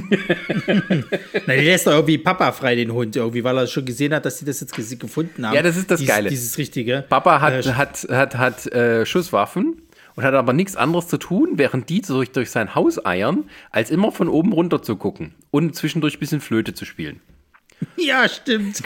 [1.46, 4.26] Na, die lässt doch irgendwie Papa frei, den Hund, irgendwie, weil er schon gesehen hat,
[4.26, 5.56] dass sie das jetzt gefunden haben.
[5.56, 6.30] Ja, das ist das dieses, Geile.
[6.30, 7.06] Dieses Richtige.
[7.08, 9.84] Papa hat, Äh, hat, hat, hat äh, Schusswaffen
[10.16, 13.92] und hat aber nichts anderes zu tun, während die durch, durch sein Haus eiern, als
[13.92, 17.22] immer von oben runter zu gucken und zwischendurch ein bisschen Flöte zu spielen.
[17.98, 18.80] Ja, stimmt.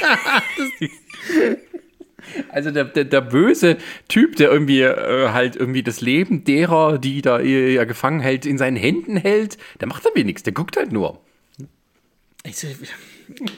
[2.49, 7.21] Also der, der, der böse Typ, der irgendwie äh, halt irgendwie das Leben derer, die
[7.21, 10.77] da er er gefangen hält, in seinen Händen hält, der macht irgendwie nichts, der guckt
[10.77, 11.19] halt nur.
[12.45, 12.67] Also,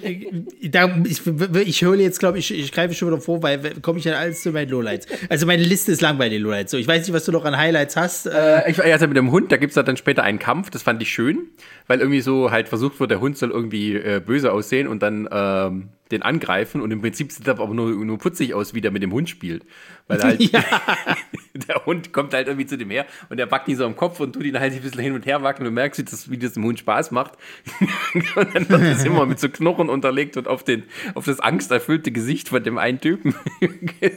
[0.01, 1.21] äh, da, ich,
[1.65, 4.41] ich höre jetzt, glaube ich, ich greife schon wieder vor, weil komme ich dann alles
[4.41, 5.07] zu meinen Lowlights.
[5.29, 6.71] Also meine Liste ist lang bei den Lowlights.
[6.71, 8.27] So, ich weiß nicht, was du noch an Highlights hast.
[8.27, 10.69] Äh, Äh, ich war also mit dem Hund, da gibt es dann später einen Kampf,
[10.69, 11.49] das fand ich schön,
[11.87, 15.27] weil irgendwie so halt versucht wird, der Hund soll irgendwie äh, böse aussehen und dann
[15.31, 18.91] ähm, den angreifen und im Prinzip sieht er aber nur, nur putzig aus, wie der
[18.91, 19.65] mit dem Hund spielt.
[20.07, 20.53] Weil halt
[21.53, 24.19] der Hund kommt halt irgendwie zu dem her und der packt ihn so am Kopf
[24.19, 26.37] und tut ihn halt ein bisschen hin und her wackeln und merkst, wie das, wie
[26.37, 27.33] das dem Hund Spaß macht.
[28.35, 30.83] und dann wird das immer mit so Knochen unterlegt und auf, den,
[31.15, 33.35] auf das angsterfüllte Gesicht von dem einen Typen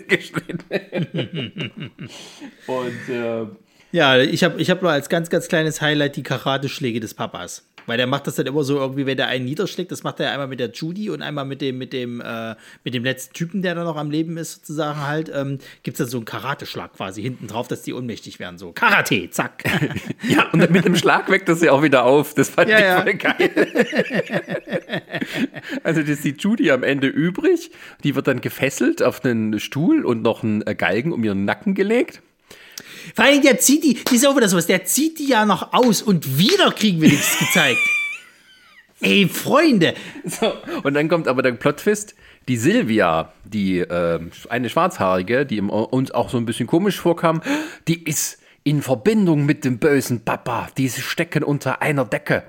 [0.09, 0.65] geschnitten.
[2.67, 3.47] und äh,
[3.93, 7.65] ja, ich habe ich hab nur als ganz, ganz kleines Highlight die Karateschläge des Papas.
[7.87, 10.31] Weil der macht das dann immer so irgendwie, wenn der einen niederschlägt, das macht er
[10.31, 13.63] einmal mit der Judy und einmal mit dem, mit dem, äh, mit dem letzten Typen,
[13.63, 16.93] der da noch am Leben ist, sozusagen halt, ähm, gibt es dann so einen Karateschlag
[16.93, 18.59] quasi hinten drauf, dass die ohnmächtig werden.
[18.59, 19.65] So, Karate, zack.
[20.23, 22.35] Ja, und mit dem Schlag weckt das ja auch wieder auf.
[22.35, 23.03] Das fand Ja, ich ja.
[23.03, 23.51] voll geil.
[25.83, 27.71] also das ist die Judy am Ende übrig.
[28.05, 31.75] Die wird dann gefesselt auf einen Stuhl und noch einen äh, Galgen um ihren Nacken
[31.75, 32.23] gelegt.
[33.15, 35.73] Vor allem, der zieht die, das ist auch wieder sowas, der zieht die ja noch
[35.73, 37.81] aus und wieder kriegen wir nichts gezeigt.
[39.01, 39.95] Ey, Freunde,
[40.27, 42.15] So, und dann kommt aber der Plot-Twist.
[42.49, 47.43] Die Silvia, die ähm, eine Schwarzhaarige, die uns auch so ein bisschen komisch vorkam,
[47.87, 50.69] die ist in Verbindung mit dem bösen Papa.
[50.77, 52.45] Die stecken unter einer Decke.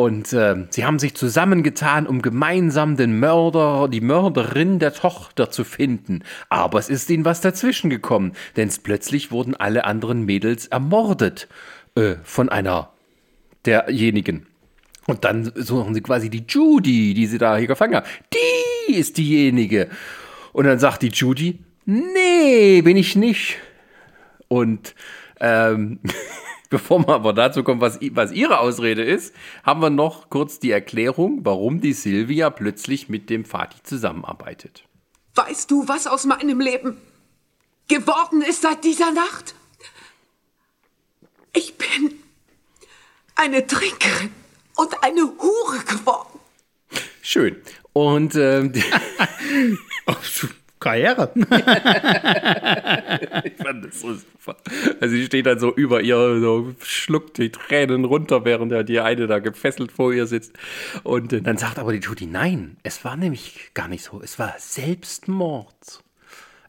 [0.00, 5.62] Und ähm, sie haben sich zusammengetan, um gemeinsam den Mörder, die Mörderin der Tochter zu
[5.62, 6.24] finden.
[6.48, 11.48] Aber es ist ihnen was dazwischen gekommen, denn plötzlich wurden alle anderen Mädels ermordet.
[11.96, 12.94] Äh, von einer
[13.66, 14.46] derjenigen.
[15.06, 18.06] Und dann suchen sie quasi die Judy, die sie da hier gefangen haben.
[18.88, 19.90] Die ist diejenige.
[20.54, 23.58] Und dann sagt die Judy, nee, bin ich nicht.
[24.48, 24.94] Und
[25.40, 25.98] ähm,
[26.70, 30.70] bevor wir aber dazu kommen, was, was ihre Ausrede ist, haben wir noch kurz die
[30.70, 34.84] Erklärung, warum die Silvia plötzlich mit dem Vati zusammenarbeitet.
[35.34, 36.96] Weißt du, was aus meinem Leben
[37.88, 39.54] geworden ist seit dieser Nacht?
[41.52, 42.14] Ich bin
[43.34, 44.30] eine Trinkerin
[44.76, 46.38] und eine Hure geworden.
[47.22, 47.56] Schön.
[47.92, 48.72] Und ähm,
[50.06, 50.14] oh,
[50.80, 51.30] Karriere.
[51.34, 51.46] ich
[53.56, 54.56] fand das so super.
[55.00, 59.26] Also sie steht dann so über ihr, so schluckt die Tränen runter, während die eine
[59.26, 60.58] da gefesselt vor ihr sitzt.
[61.02, 64.20] Und dann sagt aber die Judy, nein, es war nämlich gar nicht so.
[64.22, 66.02] Es war Selbstmord.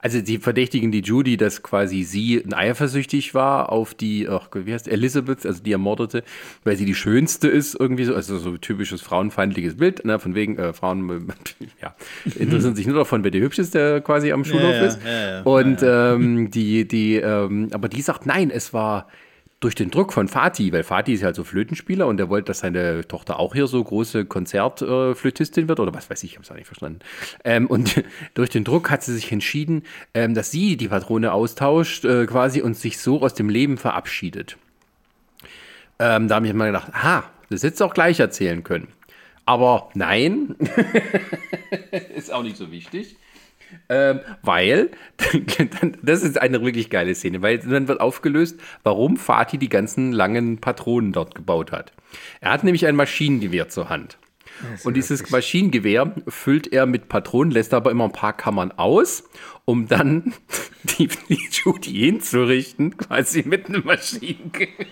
[0.02, 4.88] Also sie verdächtigen die Judy, dass quasi sie eifersüchtig war auf die, ach, wie heißt
[4.88, 6.24] Elizabeth, also die ermordete,
[6.64, 10.58] weil sie die schönste ist, irgendwie so, also so typisches frauenfeindliches Bild, ne, von wegen
[10.58, 11.28] äh, Frauen,
[11.82, 11.96] ja,
[12.36, 15.00] interessieren sich nur davon, wer der hübsch ist, der quasi am Schulhof Ja, ja, ist.
[15.06, 15.42] ja.
[15.44, 19.08] Und ähm, die, die, ähm, aber die sagt, nein, es war
[19.62, 22.48] durch den Druck von Fatih, weil Fatih ist ja halt so Flötenspieler und er wollte,
[22.48, 26.44] dass seine Tochter auch hier so große Konzertflötistin wird oder was weiß ich, ich habe
[26.44, 27.00] es auch nicht verstanden.
[27.46, 28.04] Ähm, und
[28.34, 29.84] durch den Druck hat sie sich entschieden,
[30.16, 34.58] ähm, dass sie die Patrone austauscht äh, quasi und sich so aus dem Leben verabschiedet.
[36.00, 38.88] Ähm, da habe ich mal gedacht, aha, das hättest du auch gleich erzählen können.
[39.46, 40.56] Aber nein,
[42.16, 43.16] ist auch nicht so wichtig.
[43.90, 44.92] Ähm, weil,
[46.02, 50.60] das ist eine wirklich geile Szene, weil dann wird aufgelöst, warum Fatih die ganzen langen
[50.60, 51.94] Patronen dort gebaut hat.
[52.40, 54.18] Er hat nämlich ein Maschinengewehr zur Hand.
[54.84, 59.24] Und dieses Maschinengewehr füllt er mit Patronen, lässt aber immer ein paar Kammern aus,
[59.66, 60.34] um dann
[60.84, 64.88] die, die Judy hinzurichten, quasi mit einem Maschinengewehr.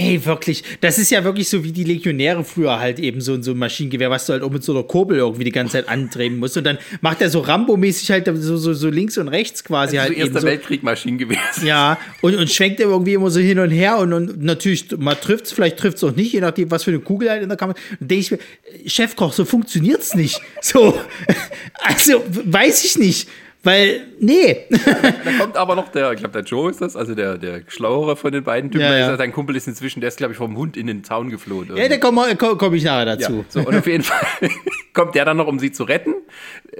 [0.00, 0.64] Ey, wirklich.
[0.80, 4.08] Das ist ja wirklich so wie die Legionäre früher halt eben so, so ein Maschinengewehr,
[4.08, 6.56] was du halt auch mit so einer Kurbel irgendwie die ganze Zeit andrehen musst.
[6.56, 10.08] Und dann macht er so Rambo-mäßig halt so, so, so links und rechts quasi Also
[10.08, 10.46] halt Erster so.
[10.46, 11.38] Weltkrieg Maschinengewehr.
[11.62, 15.14] Ja, und, und schwenkt er irgendwie immer so hin und her und, und natürlich, mal
[15.14, 17.50] trifft es, vielleicht trifft es auch nicht, je nachdem, was für eine Kugel halt in
[17.50, 17.76] der Kamera.
[18.00, 18.38] Und denke ich mir,
[18.86, 20.40] Chefkoch, so funktioniert's nicht.
[20.62, 20.98] So,
[21.74, 23.28] also, weiß ich nicht.
[23.62, 24.64] Weil, nee.
[24.70, 28.16] Da kommt aber noch der, ich glaube, der Joe ist das, also der, der Schlauere
[28.16, 28.84] von den beiden Typen.
[28.84, 29.16] Ja, ja.
[29.16, 31.76] Sein Kumpel ist inzwischen, der ist, glaube ich, vom Hund in den Zaun geflohen.
[31.76, 33.32] Ja, da komme komm, komm ich nachher dazu.
[33.38, 34.26] Ja, so, und auf jeden Fall
[34.94, 36.14] kommt der dann noch, um sie zu retten,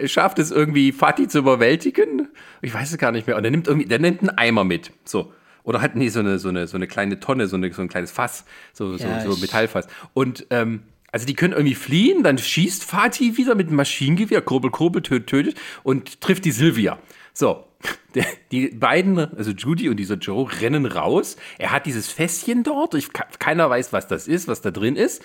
[0.07, 2.28] schafft es irgendwie, Fatih zu überwältigen.
[2.62, 3.37] Ich weiß es gar nicht mehr.
[3.37, 4.91] Und der nimmt irgendwie, der nimmt einen Eimer mit.
[5.05, 5.33] So.
[5.64, 7.89] Oder halt, nee, so eine, so eine, so eine kleine Tonne, so, eine, so ein
[7.89, 9.87] kleines Fass, so, so, Ja, so ich- Metallfass.
[10.14, 14.70] Und, ähm, also die können irgendwie fliehen, dann schießt Fatih wieder mit einem Maschinengewehr, kurbel,
[14.70, 16.98] kurbel, tötet, tötet und trifft die Sylvia.
[17.32, 17.64] So,
[18.52, 21.36] die beiden, also Judy und dieser Joe, rennen raus.
[21.58, 22.94] Er hat dieses Fässchen dort.
[22.94, 25.22] Ich, keiner weiß, was das ist, was da drin ist.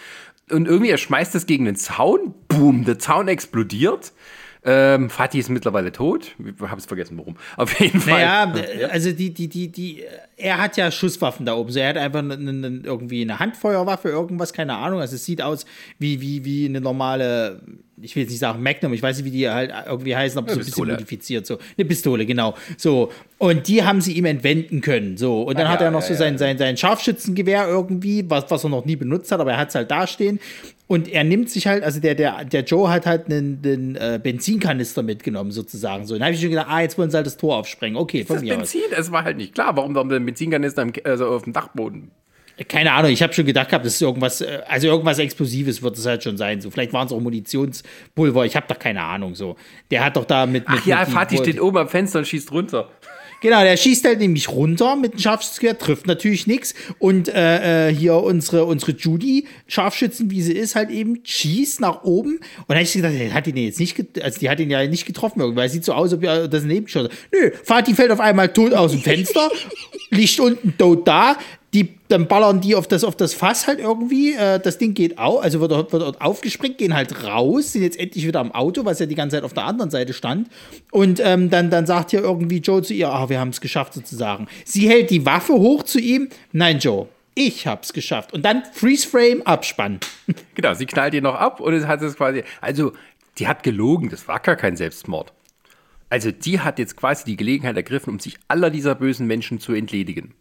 [0.49, 2.33] Und irgendwie, er schmeißt es gegen den Zaun.
[2.47, 4.13] Boom, der Zaun explodiert.
[4.67, 6.35] Ähm, Fatih ist mittlerweile tot.
[6.39, 7.35] Ich habe es vergessen, warum.
[7.55, 8.13] Auf jeden Fall.
[8.13, 8.53] Naja,
[8.89, 10.03] also die, die, die, die,
[10.37, 11.71] er hat ja Schusswaffen da oben.
[11.71, 15.01] So, er hat einfach eine, eine, irgendwie eine Handfeuerwaffe, irgendwas, keine Ahnung.
[15.01, 15.65] Also es sieht aus
[15.99, 17.61] wie, wie, wie eine normale,
[18.01, 20.47] ich will jetzt nicht sagen Magnum, ich weiß nicht, wie die halt irgendwie heißen, aber
[20.47, 20.93] so ein bisschen Pistole.
[20.93, 21.45] modifiziert.
[21.45, 22.55] So, eine Pistole, genau.
[22.77, 23.11] So.
[23.37, 25.17] Und die haben sie ihm entwenden können.
[25.17, 25.41] So.
[25.41, 28.49] Und dann Ah, hat ja, er noch ja, so sein, sein, sein Scharfschützengewehr irgendwie, was,
[28.49, 30.39] was er noch nie benutzt hat, aber er hat es halt dastehen.
[30.87, 34.19] Und er nimmt sich halt, also der, der, der Joe hat halt einen, einen äh,
[34.23, 36.05] Benzinkanister mitgenommen, sozusagen.
[36.05, 36.13] So.
[36.13, 37.97] Dann habe ich schon gedacht, ah, jetzt wollen sie halt das Tor aufsprengen.
[37.97, 38.71] Okay, von das mir aus.
[38.71, 42.11] Benzin, es war halt nicht klar, warum da ein Benzinkanister im, also auf dem Dachboden.
[42.69, 45.97] Keine Ahnung, ich habe schon gedacht gehabt, das ist irgendwas, äh, also irgendwas Explosives wird
[45.97, 46.61] es halt schon sein.
[46.61, 49.35] So, vielleicht waren es auch Munitionspulver, ich habe doch keine Ahnung.
[49.35, 49.57] So,
[49.91, 50.69] der hat doch da mit.
[50.69, 52.89] mit Ach ja, Fatih steht oben am Fenster und schießt runter.
[53.45, 56.73] Genau, der schießt halt nämlich runter mit dem Scharfschützengewehr, trifft natürlich nichts.
[56.97, 62.03] Und äh, äh, hier unsere, unsere Judy, Scharfschützen, wie sie ist, halt eben, schießt nach
[62.03, 62.37] oben.
[62.37, 64.87] Und da hab ich gedacht, die hat ihn jetzt nicht, also die hat ihn ja
[64.87, 68.09] nicht getroffen, weil es sieht so aus, als ob er das Nebenschuss Nö, Fatih fällt
[68.09, 69.51] auf einmal tot aus dem Fenster,
[70.09, 71.37] liegt unten tot da.
[71.75, 74.33] Die, dann ballern die auf das, auf das Fass halt irgendwie.
[74.33, 77.83] Äh, das Ding geht au, also wird, dort- wird dort aufgespringt, gehen halt raus, sind
[77.83, 80.47] jetzt endlich wieder am Auto, was ja die ganze Zeit auf der anderen Seite stand.
[80.91, 83.93] Und ähm, dann, dann sagt hier irgendwie Joe zu ihr, ah, wir haben es geschafft
[83.93, 84.47] sozusagen.
[84.63, 86.29] Sie hält die Waffe hoch zu ihm.
[86.53, 88.31] Nein, Joe, ich hab's geschafft.
[88.33, 89.99] Und dann Freeze Frame, Abspann.
[90.55, 92.43] Genau, sie knallt ihn noch ab und es hat es quasi.
[92.61, 92.93] Also,
[93.37, 95.33] die hat gelogen, das war gar kein Selbstmord.
[96.09, 99.73] Also, die hat jetzt quasi die Gelegenheit ergriffen, um sich aller dieser bösen Menschen zu
[99.73, 100.33] entledigen.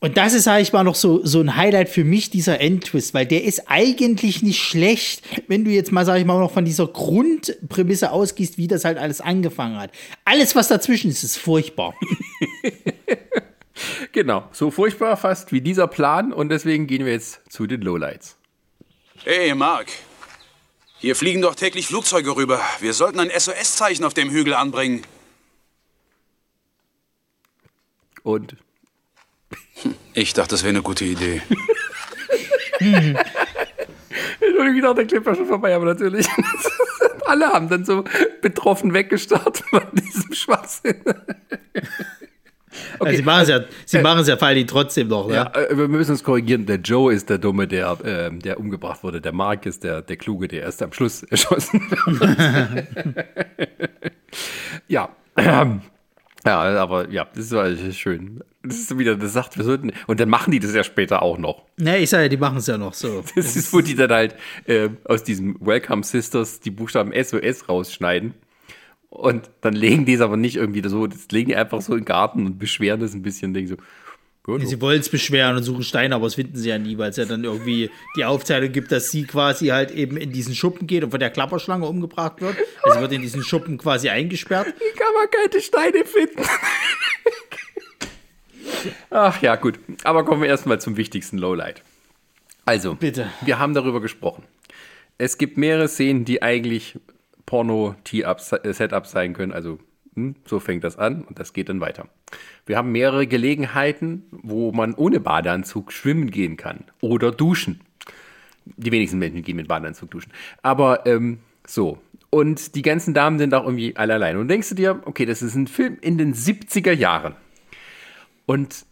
[0.00, 3.14] Und das ist, sag ich mal, noch so, so ein Highlight für mich, dieser Endtwist,
[3.14, 6.64] weil der ist eigentlich nicht schlecht, wenn du jetzt mal, sag ich mal, noch von
[6.64, 9.90] dieser Grundprämisse ausgehst, wie das halt alles angefangen hat.
[10.24, 11.94] Alles, was dazwischen ist, ist furchtbar.
[14.12, 18.36] Genau, so furchtbar fast wie dieser Plan und deswegen gehen wir jetzt zu den Lowlights.
[19.22, 19.86] Hey, Mark.
[20.98, 22.60] Hier fliegen doch täglich Flugzeuge rüber.
[22.80, 25.02] Wir sollten ein SOS-Zeichen auf dem Hügel anbringen.
[28.24, 28.56] Und
[30.14, 31.42] Ich dachte, das wäre eine gute Idee.
[34.40, 36.26] Entschuldigung, dachte, der Clip war schon vorbei, aber natürlich.
[37.26, 38.04] Alle haben dann so
[38.40, 40.96] betroffen weggestartet von diesem Schwachsinn.
[42.98, 45.34] Also sie machen es ja, sie machen es ja vor allem trotzdem noch, ne?
[45.34, 46.66] Ja, äh, wir müssen uns korrigieren.
[46.66, 49.20] Der Joe ist der Dumme, der, äh, der umgebracht wurde.
[49.20, 52.86] Der Mark ist der, der Kluge, der erst am Schluss erschossen wird.
[54.88, 55.08] ja.
[56.46, 58.40] Ja, aber ja, das war schön.
[58.62, 59.92] Das ist wieder, das sagt, wir sollten.
[60.06, 61.62] Und dann machen die das ja später auch noch.
[61.76, 63.22] Ne, ich sage ja, die machen es ja noch so.
[63.36, 64.34] Das ist, wo die dann halt
[64.66, 68.34] äh, aus diesem Welcome Sisters die Buchstaben SOS rausschneiden.
[69.10, 72.00] Und dann legen die es aber nicht irgendwie so, das legen die einfach so in
[72.00, 73.54] den Garten und beschweren das ein bisschen.
[73.54, 73.76] Denken so,
[74.60, 77.18] Sie wollen es beschweren und suchen Steine, aber das finden sie ja nie, weil es
[77.18, 81.04] ja dann irgendwie die Aufteilung gibt, dass sie quasi halt eben in diesen Schuppen geht
[81.04, 82.56] und von der Klapperschlange umgebracht wird.
[82.82, 84.68] Also sie wird in diesen Schuppen quasi eingesperrt.
[84.68, 86.42] Wie kann man keine Steine finden?
[89.10, 89.78] Ach ja, gut.
[90.04, 91.82] Aber kommen wir erstmal zum wichtigsten Lowlight.
[92.64, 93.30] Also, Bitte.
[93.40, 94.44] wir haben darüber gesprochen.
[95.16, 96.98] Es gibt mehrere Szenen, die eigentlich
[97.46, 99.52] Porno-Tee-Setups sein können.
[99.52, 99.78] Also,
[100.14, 102.08] hm, so fängt das an und das geht dann weiter.
[102.66, 107.80] Wir haben mehrere Gelegenheiten, wo man ohne Badeanzug schwimmen gehen kann oder duschen.
[108.64, 110.32] Die wenigsten Menschen gehen mit Badeanzug duschen.
[110.62, 111.98] Aber ähm, so.
[112.30, 114.36] Und die ganzen Damen sind auch irgendwie alle allein.
[114.36, 117.34] Und denkst du dir, okay, das ist ein Film in den 70er Jahren.
[118.48, 118.86] Und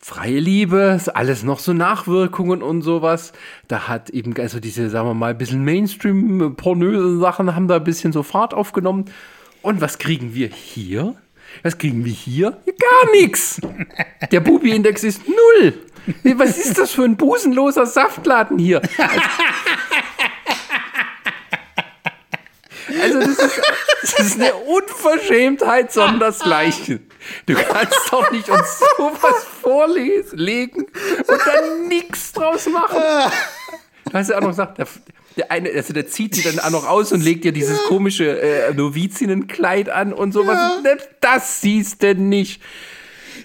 [0.00, 3.34] freie Liebe, alles noch so Nachwirkungen und sowas.
[3.68, 7.84] Da hat eben also diese, sagen wir mal, ein bisschen Mainstream-pornöse Sachen haben da ein
[7.84, 9.04] bisschen so Fahrt aufgenommen.
[9.60, 11.14] Und was kriegen wir hier?
[11.62, 12.52] Was kriegen wir hier?
[12.64, 13.60] Gar nichts.
[14.30, 15.74] Der Bubi-Index ist null.
[16.36, 18.80] Was ist das für ein busenloser Saftladen hier?
[23.02, 23.60] Also das ist,
[24.02, 27.08] das ist eine Unverschämtheit sondersgleichen.
[27.46, 33.02] Du kannst doch nicht uns sowas vorlegen und dann nichts draus machen.
[34.04, 34.86] Du hast ja auch noch gesagt, der,
[35.36, 38.40] der eine, also der zieht sie dann auch noch aus und legt dir dieses komische
[38.40, 40.82] äh, Novizienkleid an und sowas.
[40.82, 42.62] Selbst Das siehst du nicht.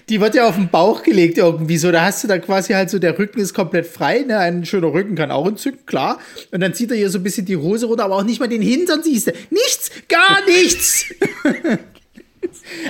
[0.08, 1.90] Die wird ja auf den Bauch gelegt irgendwie so.
[1.92, 4.24] Da hast du dann quasi halt so, der Rücken ist komplett frei.
[4.26, 4.38] Ne?
[4.38, 6.18] Ein schöner Rücken kann auch entzücken, klar.
[6.50, 8.48] Und dann zieht er hier so ein bisschen die Hose runter, aber auch nicht mal
[8.48, 9.32] den Hintern siehst du.
[9.50, 11.06] Nichts, gar nichts.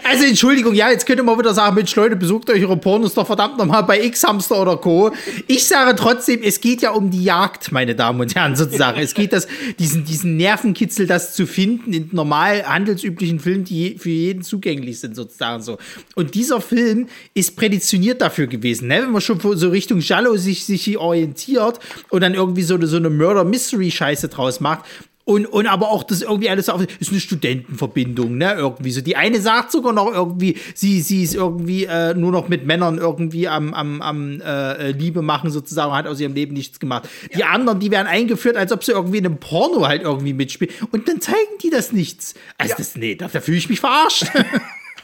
[0.04, 3.26] Also Entschuldigung, ja, jetzt könnte man wieder sagen, Mensch Leute, besucht euch ihre Pornos doch
[3.26, 5.12] verdammt nochmal bei X-Hamster oder Co.
[5.46, 9.00] Ich sage trotzdem, es geht ja um die Jagd, meine Damen und Herren, sozusagen.
[9.00, 9.46] es geht das,
[9.78, 15.14] diesen, diesen Nervenkitzel, das zu finden in normal handelsüblichen Filmen, die für jeden zugänglich sind,
[15.14, 15.78] sozusagen so.
[16.14, 19.02] Und dieser Film ist präditioniert dafür gewesen, ne?
[19.02, 21.78] wenn man schon so Richtung Jallo sich, sich orientiert
[22.10, 24.84] und dann irgendwie so, so eine Murder-Mystery-Scheiße draus macht,
[25.28, 28.54] und, und aber auch das irgendwie alles auf, ist eine Studentenverbindung, ne?
[28.54, 29.02] Irgendwie so.
[29.02, 32.96] Die eine sagt sogar noch irgendwie, sie, sie ist irgendwie äh, nur noch mit Männern
[32.96, 37.08] irgendwie am, am, am äh, Liebe machen sozusagen, hat aus ihrem Leben nichts gemacht.
[37.36, 40.72] Die anderen, die werden eingeführt, als ob sie irgendwie in einem Porno halt irgendwie mitspielen.
[40.92, 42.32] Und dann zeigen die das nichts.
[42.56, 44.24] Also das, nee, da, da fühle ich mich verarscht.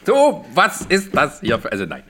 [0.07, 1.59] So, was ist das hier?
[1.59, 2.03] für- Also nein.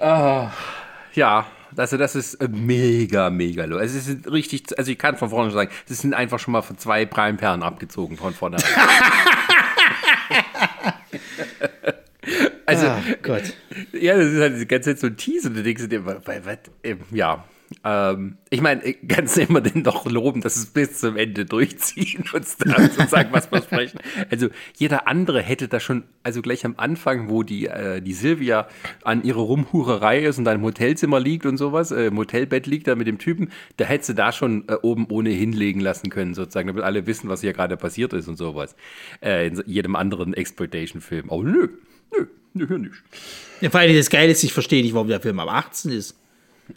[0.00, 0.50] Ah,
[1.14, 1.46] ja,
[1.76, 3.78] also das ist äh, mega, mega low.
[3.78, 6.78] Es ist richtig, also ich kann von vorne sagen, es sind einfach schon mal von
[6.78, 8.56] zwei Prime-Perlen abgezogen von vorne.
[12.66, 13.54] also, Gott.
[13.92, 16.58] ja, das ist halt die ganze Zeit so ein Teaser, du denkst dir, was, was,
[17.10, 17.44] ja.
[17.84, 22.24] Ähm, ich meine, kannst du immer den doch loben, dass es bis zum Ende durchziehen
[22.32, 24.00] und sozusagen was versprechen.
[24.30, 28.68] Also jeder andere hätte da schon, also gleich am Anfang, wo die, äh, die Silvia
[29.02, 32.88] an ihrer Rumhurerei ist und dann im Hotelzimmer liegt und sowas, äh, im Hotelbett liegt
[32.88, 36.32] da mit dem Typen, da hätte sie da schon äh, oben ohne hinlegen lassen können,
[36.32, 38.74] sozusagen, damit alle wissen, was hier gerade passiert ist und sowas.
[39.20, 41.26] Äh, in jedem anderen Exploitation-Film.
[41.28, 41.68] Oh nö,
[42.16, 42.94] nö, nö, hier nicht.
[43.60, 46.16] Ja, vor allem das Geile ist, ich verstehe nicht, warum der Film ab 18 ist.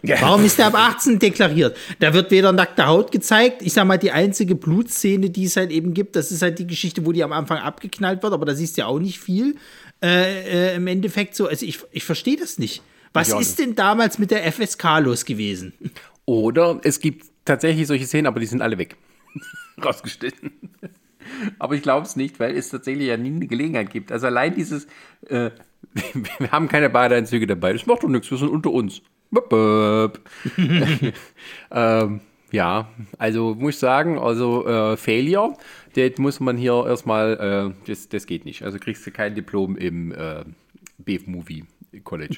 [0.03, 1.77] Warum ist der ab 18 deklariert?
[1.99, 3.61] Da wird weder nackte Haut gezeigt.
[3.61, 6.67] Ich sag mal, die einzige Blutszene, die es halt eben gibt, das ist halt die
[6.67, 9.55] Geschichte, wo die am Anfang abgeknallt wird, aber da siehst du ja auch nicht viel.
[10.03, 12.83] Äh, äh, Im Endeffekt so, also ich, ich verstehe das nicht.
[13.13, 15.73] Was auch ist denn damals mit der FSK los gewesen?
[16.25, 18.97] Oder es gibt tatsächlich solche Szenen, aber die sind alle weg.
[19.83, 20.51] Rausgeschnitten.
[21.59, 24.11] Aber ich glaube es nicht, weil es tatsächlich ja nie eine Gelegenheit gibt.
[24.11, 24.85] Also allein dieses,
[25.27, 25.51] äh,
[26.39, 29.01] wir haben keine Badeanzüge dabei, das macht doch nichts, wir sind unter uns.
[29.31, 30.19] Böp, böp.
[31.71, 32.21] ähm,
[32.51, 35.55] ja, also muss ich sagen, also äh, Failure,
[35.95, 38.63] das muss man hier erstmal, äh, das, das geht nicht.
[38.63, 40.45] Also kriegst du kein Diplom im äh,
[40.97, 41.65] B-Movie
[42.03, 42.37] College.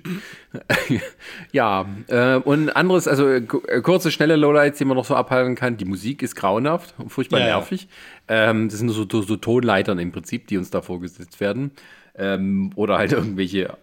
[1.52, 5.78] ja, äh, und anderes, also äh, kurze, schnelle Lowlights, die man noch so abhalten kann.
[5.78, 7.56] Die Musik ist grauenhaft und furchtbar Ja, ja.
[7.58, 7.88] nervig.
[8.28, 11.72] Ähm, das sind so, so, so Tonleitern im Prinzip, die uns da vorgesetzt werden.
[12.16, 13.78] Ähm, oder halt irgendwelche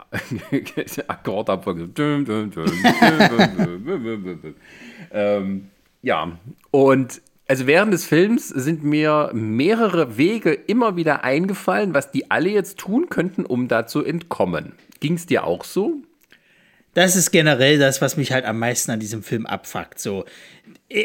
[1.09, 1.95] Akkordabfolgen.
[5.13, 5.69] ähm,
[6.03, 6.39] ja,
[6.71, 12.51] und also während des Films sind mir mehrere Wege immer wieder eingefallen, was die alle
[12.51, 14.73] jetzt tun könnten, um da zu entkommen.
[15.01, 16.03] Ging es dir auch so?
[16.95, 19.99] Das ist generell das, was mich halt am meisten an diesem Film abfuckt.
[19.99, 20.25] So.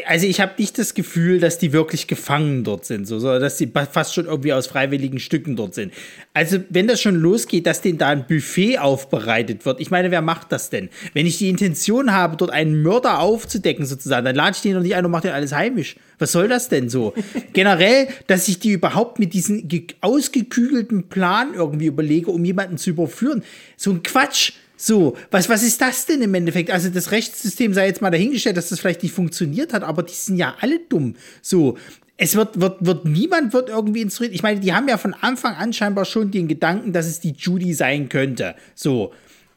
[0.06, 3.58] Also ich habe nicht das Gefühl, dass die wirklich gefangen dort sind, so, sondern dass
[3.58, 5.92] sie fast schon irgendwie aus freiwilligen Stücken dort sind.
[6.34, 10.22] Also wenn das schon losgeht, dass denen da ein Buffet aufbereitet wird, ich meine, wer
[10.22, 10.88] macht das denn?
[11.14, 14.82] Wenn ich die Intention habe, dort einen Mörder aufzudecken sozusagen, dann lade ich den doch
[14.82, 15.96] nicht ein und mache den alles heimisch.
[16.20, 17.12] Was soll das denn so?
[17.52, 22.90] Generell, dass ich die überhaupt mit diesem ge- ausgekügelten Plan irgendwie überlege, um jemanden zu
[22.90, 23.42] überführen.
[23.76, 24.52] So ein Quatsch.
[24.84, 26.72] So, was, was ist das denn im Endeffekt?
[26.72, 30.12] Also das Rechtssystem sei jetzt mal dahingestellt, dass das vielleicht nicht funktioniert hat, aber die
[30.12, 31.14] sind ja alle dumm.
[31.40, 31.78] So,
[32.16, 34.34] es wird, wird, wird niemand wird irgendwie instruiert.
[34.34, 37.30] Ich meine, die haben ja von Anfang an scheinbar schon den Gedanken, dass es die
[37.30, 38.56] Judy sein könnte.
[38.74, 39.12] So,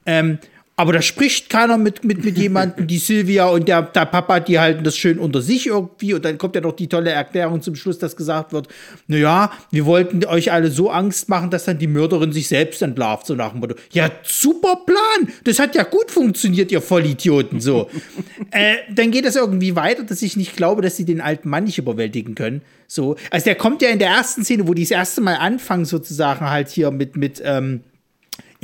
[0.06, 0.38] ähm,
[0.78, 4.60] aber da spricht keiner mit, mit, mit jemandem, die Sylvia und der, der Papa, die
[4.60, 6.14] halten das schön unter sich irgendwie.
[6.14, 8.68] Und dann kommt ja noch die tolle Erklärung zum Schluss, dass gesagt wird,
[9.08, 13.26] naja, wir wollten euch alle so Angst machen, dass dann die Mörderin sich selbst entlarvt,
[13.26, 13.76] so nach dem Motto.
[13.94, 15.34] Ja, super Plan.
[15.46, 17.90] Das hat ja gut funktioniert, ihr Vollidioten, so.
[18.52, 21.64] äh, dann geht das irgendwie weiter, dass ich nicht glaube, dass sie den alten Mann
[21.64, 22.62] nicht überwältigen können.
[22.88, 23.16] So.
[23.32, 26.50] Also der kommt ja in der ersten Szene, wo die das erste Mal anfangen, sozusagen
[26.50, 27.80] halt hier mit, mit, ähm,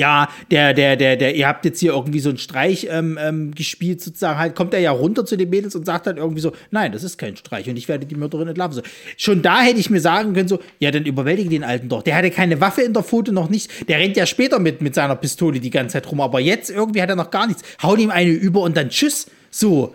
[0.01, 3.53] ja, der, der, der, der, ihr habt jetzt hier irgendwie so einen Streich ähm, ähm,
[3.53, 6.53] gespielt, sozusagen halt, kommt er ja runter zu den Mädels und sagt dann irgendwie so,
[6.71, 8.77] nein, das ist kein Streich und ich werde die Mörderin entlarven.
[8.77, 8.81] So.
[9.15, 12.01] Schon da hätte ich mir sagen können, so, ja, dann überwältige den Alten doch.
[12.01, 13.87] Der hatte keine Waffe in der Foto noch nicht.
[13.87, 17.03] Der rennt ja später mit, mit seiner Pistole die ganze Zeit rum, aber jetzt irgendwie
[17.03, 17.61] hat er noch gar nichts.
[17.83, 19.27] Haut ihm eine über und dann tschüss.
[19.51, 19.93] So.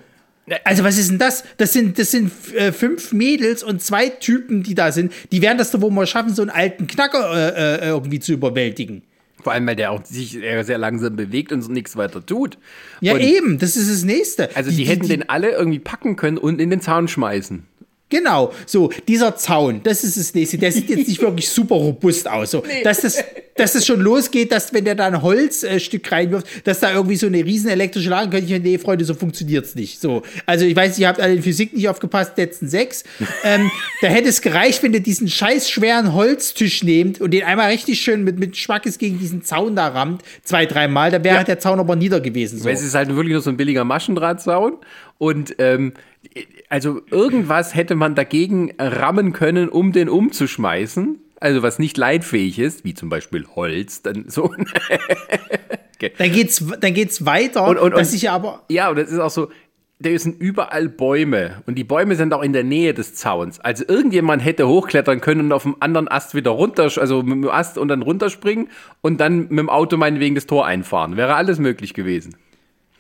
[0.63, 1.43] Also was ist denn das?
[1.57, 5.13] Das sind, das sind äh, fünf Mädels und zwei Typen, die da sind.
[5.33, 8.33] Die werden das doch wohl mal schaffen, so einen alten Knacker äh, äh, irgendwie zu
[8.33, 9.03] überwältigen.
[9.47, 12.59] Vor allem, weil der auch sich sehr langsam bewegt und so nichts weiter tut.
[13.01, 14.57] Ja, und eben, das ist das Nächste.
[14.57, 17.65] Also die, hätten den alle irgendwie packen können und in den Zaun schmeißen.
[18.09, 20.59] Genau, so, dieser Zaun, das ist das nächste.
[20.59, 22.53] Der sieht jetzt nicht wirklich super robust aus.
[22.53, 23.25] So, dass, das,
[23.57, 27.27] dass das schon losgeht, dass wenn der da ein Holzstück reinwirft, dass da irgendwie so
[27.27, 30.01] eine riesen elektrische Lage könnte ich mir, nee, Freunde, so funktioniert's nicht.
[30.01, 33.03] So, also ich weiß, ihr habt alle in Physik nicht aufgepasst, letzten sechs.
[33.43, 33.69] ähm,
[34.01, 38.01] da hätte es gereicht, wenn ihr diesen scheiß schweren Holztisch nehmt und den einmal richtig
[38.01, 41.81] schön mit, mit Schmackes gegen diesen Zaun da rammt, zwei, dreimal, da wäre der Zaun
[41.81, 42.61] aber nieder gewesen.
[42.61, 42.67] So.
[42.67, 44.75] Weil es ist halt wirklich nur so ein billiger Maschendrahtzaun.
[45.19, 45.95] Und ähm,
[46.69, 51.19] also irgendwas hätte man dagegen rammen können, um den umzuschmeißen.
[51.39, 54.55] Also was nicht leitfähig ist, wie zum Beispiel Holz, dann so.
[56.19, 59.31] Dann geht's, dann geht's weiter, Und- und- und- ich aber Ja, und das ist auch
[59.31, 59.49] so,
[59.99, 63.61] da sind überall Bäume und die Bäume sind auch in der Nähe des Zauns.
[63.61, 67.49] Also irgendjemand hätte hochklettern können und auf dem anderen Ast wieder runter, also mit dem
[67.49, 68.69] Ast und dann runterspringen
[69.01, 71.17] und dann mit dem Auto meinetwegen das Tor einfahren.
[71.17, 72.37] Wäre alles möglich gewesen.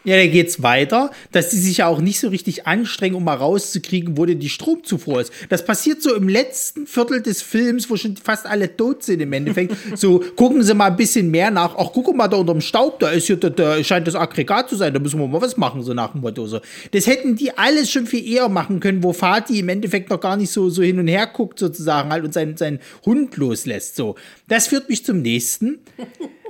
[0.07, 3.35] Ja, dann geht's weiter, dass die sich ja auch nicht so richtig anstrengen, um mal
[3.35, 5.33] rauszukriegen, wo denn die Stromzufuhr ist.
[5.49, 9.33] Das passiert so im letzten Viertel des Films, wo schon fast alle tot sind im
[9.33, 9.75] Endeffekt.
[9.97, 11.75] So, gucken Sie mal ein bisschen mehr nach.
[11.77, 14.77] Ach, guck mal da unterm Staub, da ist hier, da, da scheint das Aggregat zu
[14.77, 16.47] sein, da müssen wir mal was machen, so nach dem Motto.
[16.47, 16.61] So.
[16.91, 20.37] Das hätten die alles schon viel eher machen können, wo Fatih im Endeffekt noch gar
[20.37, 23.97] nicht so, so hin und her guckt, sozusagen, halt, und seinen, seinen Hund loslässt.
[23.97, 24.17] So.
[24.49, 25.79] Das führt mich zum nächsten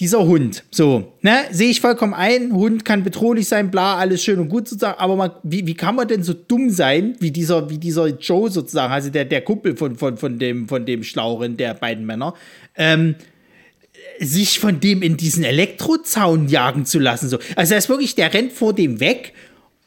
[0.00, 0.64] dieser Hund.
[0.70, 4.66] So, ne, sehe ich vollkommen ein, Hund kann bedrohlich sein, bla, alles schön und gut
[4.66, 8.06] sozusagen, aber man, wie, wie kann man denn so dumm sein, wie dieser, wie dieser
[8.06, 12.06] Joe sozusagen, also der, der Kumpel von, von, von dem, von dem Schlauren der beiden
[12.06, 12.34] Männer,
[12.76, 13.14] ähm,
[14.18, 17.28] sich von dem in diesen Elektrozaun jagen zu lassen.
[17.28, 17.38] So.
[17.54, 19.34] Also, das ist wirklich, der rennt vor dem weg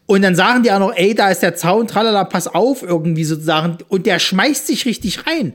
[0.06, 3.24] und dann sagen die auch noch, ey, da ist der Zaun, tralala, pass auf, irgendwie
[3.24, 5.54] sozusagen, und der schmeißt sich richtig rein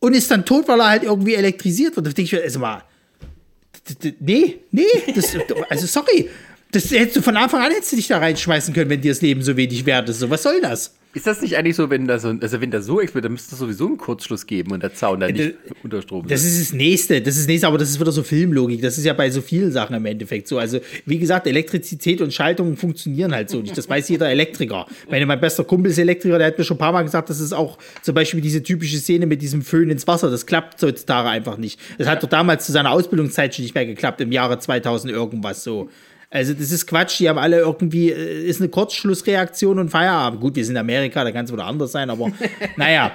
[0.00, 2.06] und ist dann tot, weil er halt irgendwie elektrisiert wird.
[2.06, 2.82] Da denke ich mir, also mal,
[4.20, 4.84] nee, nee,
[5.14, 5.36] das,
[5.68, 6.28] also sorry,
[6.72, 9.22] das hättest du von Anfang an hättest du dich da reinschmeißen können, wenn dir das
[9.22, 10.20] Leben so wenig wert ist.
[10.20, 10.94] So, was soll das?
[11.12, 13.54] Ist das nicht eigentlich so, wenn da so, also wenn da so explodiert, dann müsste
[13.54, 16.72] es sowieso einen Kurzschluss geben und der Zaun dann nicht unter Strom Das ist das
[16.72, 18.80] nächste, das ist das nächste, aber das ist wieder so Filmlogik.
[18.80, 20.58] Das ist ja bei so vielen Sachen im Endeffekt so.
[20.58, 23.76] Also, wie gesagt, Elektrizität und Schaltungen funktionieren halt so nicht.
[23.76, 24.86] Das weiß jeder Elektriker.
[25.04, 27.28] Ich meine, mein bester Kumpel ist Elektriker, der hat mir schon ein paar Mal gesagt,
[27.28, 30.30] das ist auch zum Beispiel diese typische Szene mit diesem Föhn ins Wasser.
[30.30, 31.80] Das klappt heutzutage einfach nicht.
[31.98, 35.64] Das hat doch damals zu seiner Ausbildungszeit schon nicht mehr geklappt, im Jahre 2000 irgendwas
[35.64, 35.90] so.
[36.32, 40.40] Also das ist Quatsch, die haben alle irgendwie, äh, ist eine Kurzschlussreaktion und Feierabend.
[40.40, 42.30] Gut, wir sind in Amerika, da kann es wieder anders sein, aber
[42.76, 43.12] naja.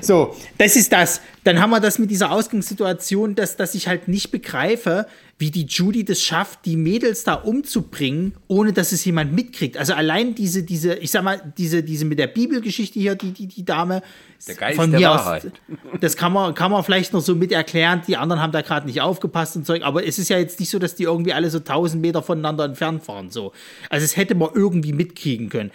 [0.00, 1.20] So, das ist das.
[1.44, 5.06] dann haben wir das mit dieser Ausgangssituation, dass, dass ich halt nicht begreife,
[5.38, 9.76] wie die Judy das schafft, die Mädels da umzubringen, ohne dass es jemand mitkriegt.
[9.76, 13.46] Also allein diese, diese, ich sag mal, diese, diese mit der Bibelgeschichte hier, die, die,
[13.46, 14.02] die Dame,
[14.48, 15.44] Der Geist von der mir Wahrheit.
[15.44, 18.62] aus, das kann man, kann man vielleicht noch so mit erklären, die anderen haben da
[18.62, 21.34] gerade nicht aufgepasst und Zeug, aber es ist ja jetzt nicht so, dass die irgendwie
[21.34, 23.52] alle so 1000 Meter voneinander entfernt fahren, so.
[23.90, 25.70] Also es hätte man irgendwie mitkriegen können.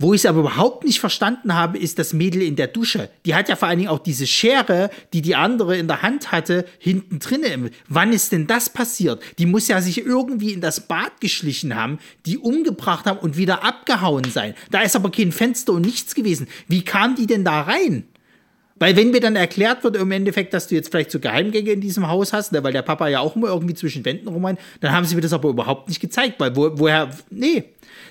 [0.00, 3.10] Wo ich es aber überhaupt nicht verstanden habe, ist das Mädel in der Dusche.
[3.26, 6.30] Die hat ja vor allen Dingen auch diese Schere, die die andere in der Hand
[6.30, 7.70] hatte, hinten drin.
[7.88, 9.20] Wann ist denn das passiert?
[9.38, 13.64] Die muss ja sich irgendwie in das Bad geschlichen haben, die umgebracht haben und wieder
[13.64, 14.54] abgehauen sein.
[14.70, 16.46] Da ist aber kein Fenster und nichts gewesen.
[16.68, 18.04] Wie kam die denn da rein?
[18.78, 21.80] Weil wenn mir dann erklärt wird im Endeffekt, dass du jetzt vielleicht so Geheimgänge in
[21.80, 24.92] diesem Haus hast, ne, weil der Papa ja auch immer irgendwie zwischen Wänden rumrein, dann
[24.92, 27.64] haben sie mir das aber überhaupt nicht gezeigt, weil wo, woher, nee.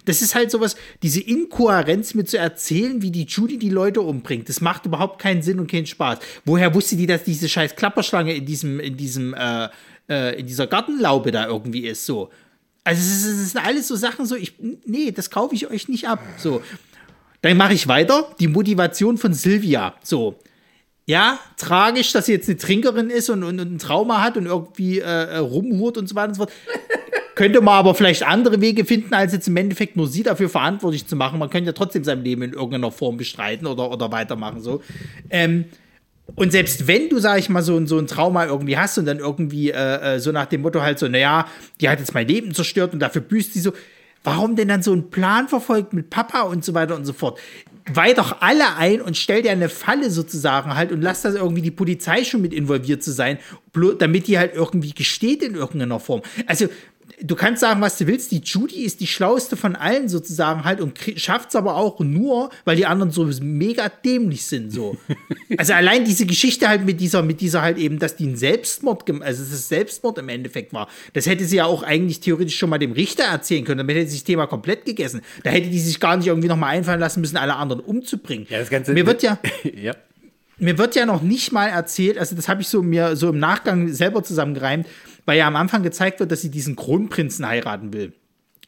[0.06, 4.48] Das ist halt sowas, diese Inkohärenz mir zu erzählen, wie die Judy die Leute umbringt,
[4.50, 6.20] das macht überhaupt keinen Sinn und keinen Spaß.
[6.46, 9.68] Woher wusste die, dass diese scheiß Klapperschlange in diesem, in diesem, äh,
[10.10, 12.30] äh, in dieser Gartenlaube da irgendwie ist, so.
[12.84, 14.54] Also es, ist, es sind alles so Sachen so, ich,
[14.86, 16.62] nee, das kaufe ich euch nicht ab, so.
[17.42, 20.40] Dann mache ich weiter, die Motivation von Sylvia, so
[21.10, 24.46] ja, tragisch, dass sie jetzt eine Trinkerin ist und, und, und ein Trauma hat und
[24.46, 26.52] irgendwie äh, äh, rumhurt und so weiter und so fort.
[27.36, 31.08] Könnte man aber vielleicht andere Wege finden, als jetzt im Endeffekt nur sie dafür verantwortlich
[31.08, 31.38] zu machen.
[31.40, 34.60] Man könnte ja trotzdem sein Leben in irgendeiner Form bestreiten oder, oder weitermachen.
[34.60, 34.82] So.
[35.30, 35.66] Ähm,
[36.36, 39.06] und selbst wenn du, sag ich mal, so, ein- so ein Trauma irgendwie hast und
[39.06, 41.48] dann irgendwie äh, äh, so nach dem Motto halt so, naja,
[41.80, 43.72] die hat jetzt mein Leben zerstört und dafür büßt sie so,
[44.24, 47.40] warum denn dann so einen Plan verfolgt mit Papa und so weiter und so fort?
[47.94, 51.62] Weih doch alle ein und stell dir eine Falle sozusagen halt und lass das irgendwie
[51.62, 53.40] die Polizei schon mit involviert zu sein,
[54.00, 56.22] damit die halt irgendwie gesteht in irgendeiner Form.
[56.46, 56.68] Also,
[57.20, 60.80] du kannst sagen, was du willst, die Judy ist die schlauste von allen sozusagen halt
[60.80, 64.98] und schafft es aber auch nur, weil die anderen so mega dämlich sind so.
[65.58, 69.10] also allein diese Geschichte halt mit dieser, mit dieser halt eben, dass die einen Selbstmord,
[69.22, 72.70] also dass es Selbstmord im Endeffekt war, das hätte sie ja auch eigentlich theoretisch schon
[72.70, 75.22] mal dem Richter erzählen können, damit hätte sie das Thema komplett gegessen.
[75.44, 78.46] Da hätte die sich gar nicht irgendwie noch mal einfallen lassen müssen, alle anderen umzubringen.
[78.50, 78.94] Ja, das Ganze.
[78.94, 79.94] Mir wird ja, ja.
[80.60, 83.40] mir wird ja noch nicht mal erzählt, also das habe ich so mir so im
[83.40, 84.86] Nachgang selber zusammengereimt,
[85.28, 88.14] weil ja am Anfang gezeigt wird, dass sie diesen Kronprinzen heiraten will.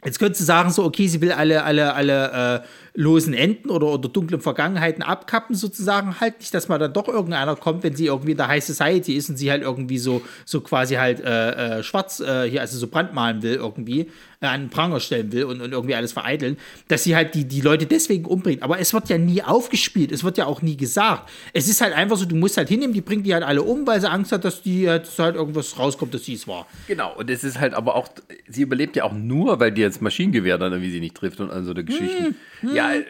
[0.06, 3.88] Jetzt könntest du sagen, so, okay, sie will alle, alle, alle äh, losen Enden oder,
[3.88, 6.22] oder dunklen Vergangenheiten abkappen, sozusagen.
[6.22, 9.16] Halt nicht, dass mal dann doch irgendeiner kommt, wenn sie irgendwie in der High Society
[9.16, 12.78] ist und sie halt irgendwie so, so quasi halt äh, äh, schwarz äh, hier, also
[12.78, 14.10] so brandmalen will, irgendwie,
[14.42, 17.44] äh, an den Pranger stellen will und, und irgendwie alles vereiteln, dass sie halt die,
[17.46, 18.64] die Leute deswegen umbringt.
[18.64, 21.30] Aber es wird ja nie aufgespielt, es wird ja auch nie gesagt.
[21.52, 23.86] Es ist halt einfach so, du musst halt hinnehmen, die bringt die halt alle um,
[23.86, 26.68] weil sie Angst hat, dass die halt, dass halt irgendwas rauskommt, dass sie es war.
[26.88, 28.08] Genau, und es ist halt aber auch,
[28.48, 31.52] sie überlebt ja auch nur, weil die jetzt Maschinengewehr dann irgendwie sie nicht trifft und
[31.52, 32.36] all so eine Geschichten.
[32.74, 33.06] Ja, äh,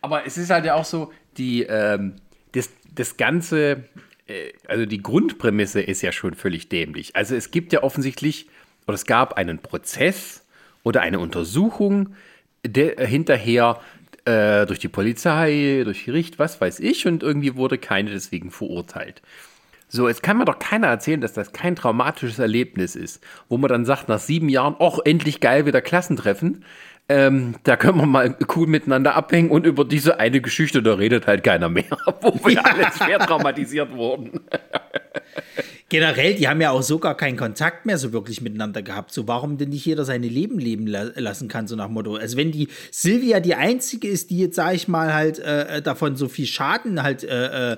[0.00, 2.16] aber es ist halt ja auch so, die, ähm,
[2.52, 3.84] das, das Ganze,
[4.26, 7.16] äh, also die Grundprämisse ist ja schon völlig dämlich.
[7.16, 8.48] Also es gibt ja offensichtlich,
[8.86, 10.44] oder es gab einen Prozess
[10.82, 12.14] oder eine Untersuchung,
[12.64, 13.80] der äh, hinterher
[14.24, 19.22] äh, durch die Polizei, durch Gericht, was weiß ich, und irgendwie wurde keine deswegen verurteilt.
[19.94, 23.68] So, jetzt kann mir doch keiner erzählen, dass das kein traumatisches Erlebnis ist, wo man
[23.68, 26.64] dann sagt, nach sieben Jahren, ach, endlich geil, wieder Klassentreffen.
[27.10, 31.26] Ähm, da können wir mal cool miteinander abhängen und über diese eine Geschichte, da redet
[31.26, 31.84] halt keiner mehr,
[32.22, 34.40] wo wir alle schwer traumatisiert wurden.
[35.90, 39.12] Generell, die haben ja auch sogar keinen Kontakt mehr so wirklich miteinander gehabt.
[39.12, 42.16] So, warum denn nicht jeder seine Leben leben la lassen kann, so nach Motto.
[42.16, 46.16] Also, wenn die Silvia die einzige ist, die jetzt, sag ich mal, halt äh, davon
[46.16, 47.76] so viel Schaden halt äh,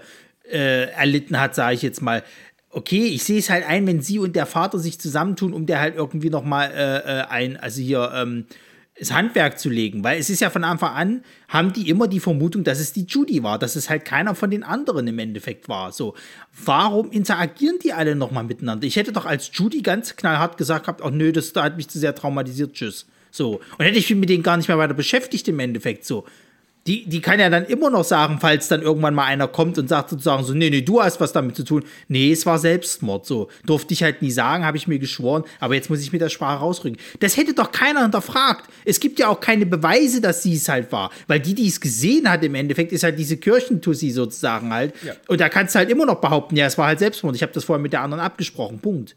[0.51, 2.22] äh, erlitten hat, sage ich jetzt mal.
[2.70, 5.80] Okay, ich sehe es halt ein, wenn sie und der Vater sich zusammentun, um der
[5.80, 8.47] halt irgendwie noch mal äh, äh, ein, also hier, ähm,
[8.99, 12.20] das Handwerk zu legen, weil es ist ja von Anfang an, haben die immer die
[12.20, 15.68] Vermutung, dass es die Judy war, dass es halt keiner von den anderen im Endeffekt
[15.68, 15.90] war.
[15.90, 16.14] So,
[16.64, 18.86] warum interagieren die alle nochmal miteinander?
[18.86, 21.88] Ich hätte doch als Judy ganz knallhart gesagt gehabt, oh nö, das da hat mich
[21.88, 23.07] zu sehr traumatisiert, tschüss.
[23.32, 26.24] So, und hätte ich mich mit denen gar nicht mehr weiter beschäftigt im Endeffekt, so.
[26.87, 29.89] Die, die kann ja dann immer noch sagen, falls dann irgendwann mal einer kommt und
[29.89, 31.82] sagt sozusagen so, nee, nee, du hast was damit zu tun.
[32.09, 33.49] Nee, es war Selbstmord, so.
[33.64, 36.28] Durfte ich halt nie sagen, habe ich mir geschworen, aber jetzt muss ich mit der
[36.28, 36.99] Sprache rausrücken.
[37.20, 38.68] Das hätte doch keiner hinterfragt.
[38.85, 41.11] Es gibt ja auch keine Beweise, dass sie es halt war.
[41.26, 44.93] Weil die, die es gesehen hat im Endeffekt, ist halt diese Kirchentussi sozusagen halt.
[45.28, 47.35] Und da kannst du halt immer noch behaupten, ja, es war halt Selbstmord.
[47.35, 48.78] Ich habe das vorher mit der anderen abgesprochen.
[48.80, 49.16] Punkt.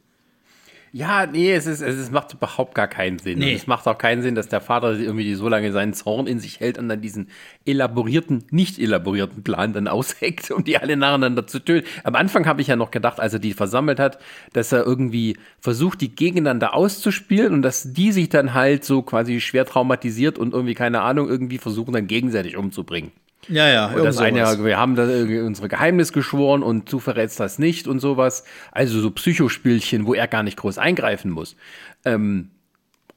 [0.97, 3.37] Ja, nee, es, ist, es ist, macht überhaupt gar keinen Sinn.
[3.37, 3.51] Nee.
[3.51, 6.39] Und es macht auch keinen Sinn, dass der Vater irgendwie so lange seinen Zorn in
[6.39, 7.29] sich hält und dann diesen
[7.65, 11.87] elaborierten, nicht elaborierten Plan dann ausheckt, um die alle nacheinander zu töten.
[12.03, 14.17] Am Anfang habe ich ja noch gedacht, als er die versammelt hat,
[14.53, 19.39] dass er irgendwie versucht, die gegeneinander auszuspielen und dass die sich dann halt so quasi
[19.39, 23.11] schwer traumatisiert und irgendwie, keine Ahnung, irgendwie versuchen dann gegenseitig umzubringen.
[23.49, 24.63] Ja, ja, Und das eine, sowas.
[24.63, 28.43] wir haben da irgendwie unsere Geheimnis geschworen und du verrätst das nicht und sowas.
[28.71, 31.55] Also so Psychospielchen, wo er gar nicht groß eingreifen muss.
[32.03, 32.51] Ähm,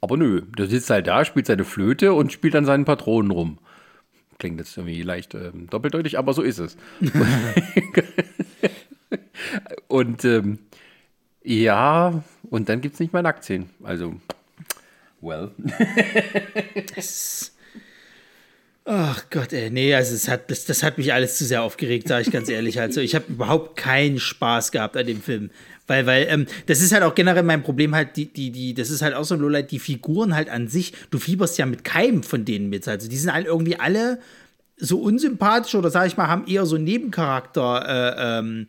[0.01, 3.59] aber nö, der sitzt halt da, spielt seine Flöte und spielt an seinen Patronen rum.
[4.39, 6.77] Klingt jetzt irgendwie leicht ähm, doppeldeutig, aber so ist es.
[9.89, 10.59] und ähm,
[11.43, 13.69] ja, und dann gibt es nicht mal Nacktszenen.
[13.83, 14.15] Also,
[15.21, 15.51] well.
[18.93, 22.09] Ach Gott, ey, nee, also es hat, das, das hat mich alles zu sehr aufgeregt,
[22.09, 22.81] sage ich ganz ehrlich.
[22.81, 25.51] Also ich habe überhaupt keinen Spaß gehabt an dem Film.
[25.87, 28.91] Weil, weil, ähm, das ist halt auch generell mein Problem halt, die, die, die, das
[28.91, 31.85] ist halt auch so ein Lowlight, die Figuren halt an sich, du fieberst ja mit
[31.85, 32.89] keinem von denen mit.
[32.89, 34.19] Also die sind halt irgendwie alle
[34.77, 38.67] so unsympathisch oder sag ich mal, haben eher so Nebencharakter, äh, ähm,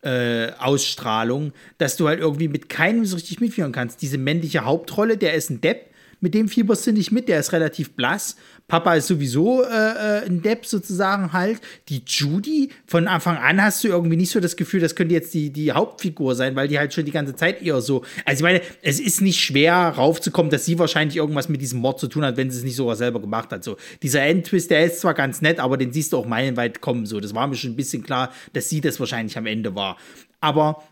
[0.00, 4.00] äh, Ausstrahlung, dass du halt irgendwie mit keinem so richtig mitführen kannst.
[4.00, 5.90] Diese männliche Hauptrolle, der ist ein Depp,
[6.20, 8.36] mit dem fieberst du nicht mit, der ist relativ blass.
[8.66, 11.60] Papa ist sowieso äh, äh, ein Depp sozusagen halt.
[11.88, 15.32] Die Judy, von Anfang an hast du irgendwie nicht so das Gefühl, das könnte jetzt
[15.32, 18.04] die, die Hauptfigur sein, weil die halt schon die ganze Zeit eher so.
[18.26, 21.98] Also ich meine, es ist nicht schwer raufzukommen, dass sie wahrscheinlich irgendwas mit diesem Mord
[21.98, 23.64] zu tun hat, wenn sie es nicht sogar selber gemacht hat.
[23.64, 27.06] So, dieser Endtwist, der ist zwar ganz nett, aber den siehst du auch meilenweit kommen.
[27.06, 29.96] So, das war mir schon ein bisschen klar, dass sie das wahrscheinlich am Ende war.
[30.40, 30.82] Aber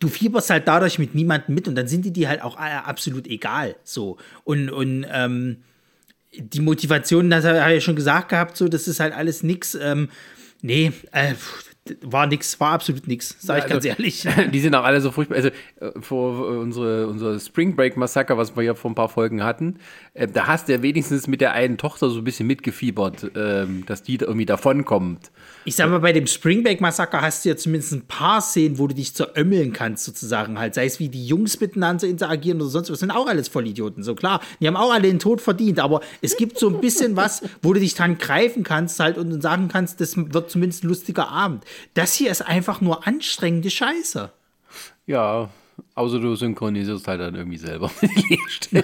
[0.00, 3.26] du fieberst halt dadurch mit niemandem mit und dann sind die dir halt auch absolut
[3.26, 3.76] egal.
[3.84, 4.16] So.
[4.44, 5.58] Und, und ähm,
[6.36, 9.74] die Motivation, das habe ich ja schon gesagt gehabt, so, das ist halt alles nix.
[9.74, 10.08] Ähm,
[10.62, 11.34] nee, äh,
[12.02, 14.26] war nix, war absolut nix, sag ich Also, ganz ehrlich.
[14.52, 15.36] Die sind auch alle so furchtbar.
[15.36, 15.48] Also
[15.80, 19.42] äh, vor äh, unsere, unser Spring Break Massaker, was wir ja vor ein paar Folgen
[19.42, 19.78] hatten,
[20.14, 23.84] äh, da hast du ja wenigstens mit der einen Tochter so ein bisschen mitgefiebert, ähm,
[23.86, 25.30] dass die da irgendwie davonkommt.
[25.64, 28.94] Ich sag mal, bei dem Springback-Massaker hast du ja zumindest ein paar Szenen, wo du
[28.94, 30.74] dich zerömmeln kannst, sozusagen halt.
[30.74, 32.94] Sei es wie die Jungs miteinander interagieren oder sonst was.
[32.94, 34.40] Das sind auch alles Vollidioten, so klar.
[34.60, 37.72] Die haben auch alle den Tod verdient, aber es gibt so ein bisschen was, wo
[37.72, 41.64] du dich dran greifen kannst halt und sagen kannst, das wird zumindest ein lustiger Abend.
[41.94, 44.30] Das hier ist einfach nur anstrengende Scheiße.
[45.06, 45.50] Ja,
[45.94, 47.90] außer du synchronisierst halt dann irgendwie selber.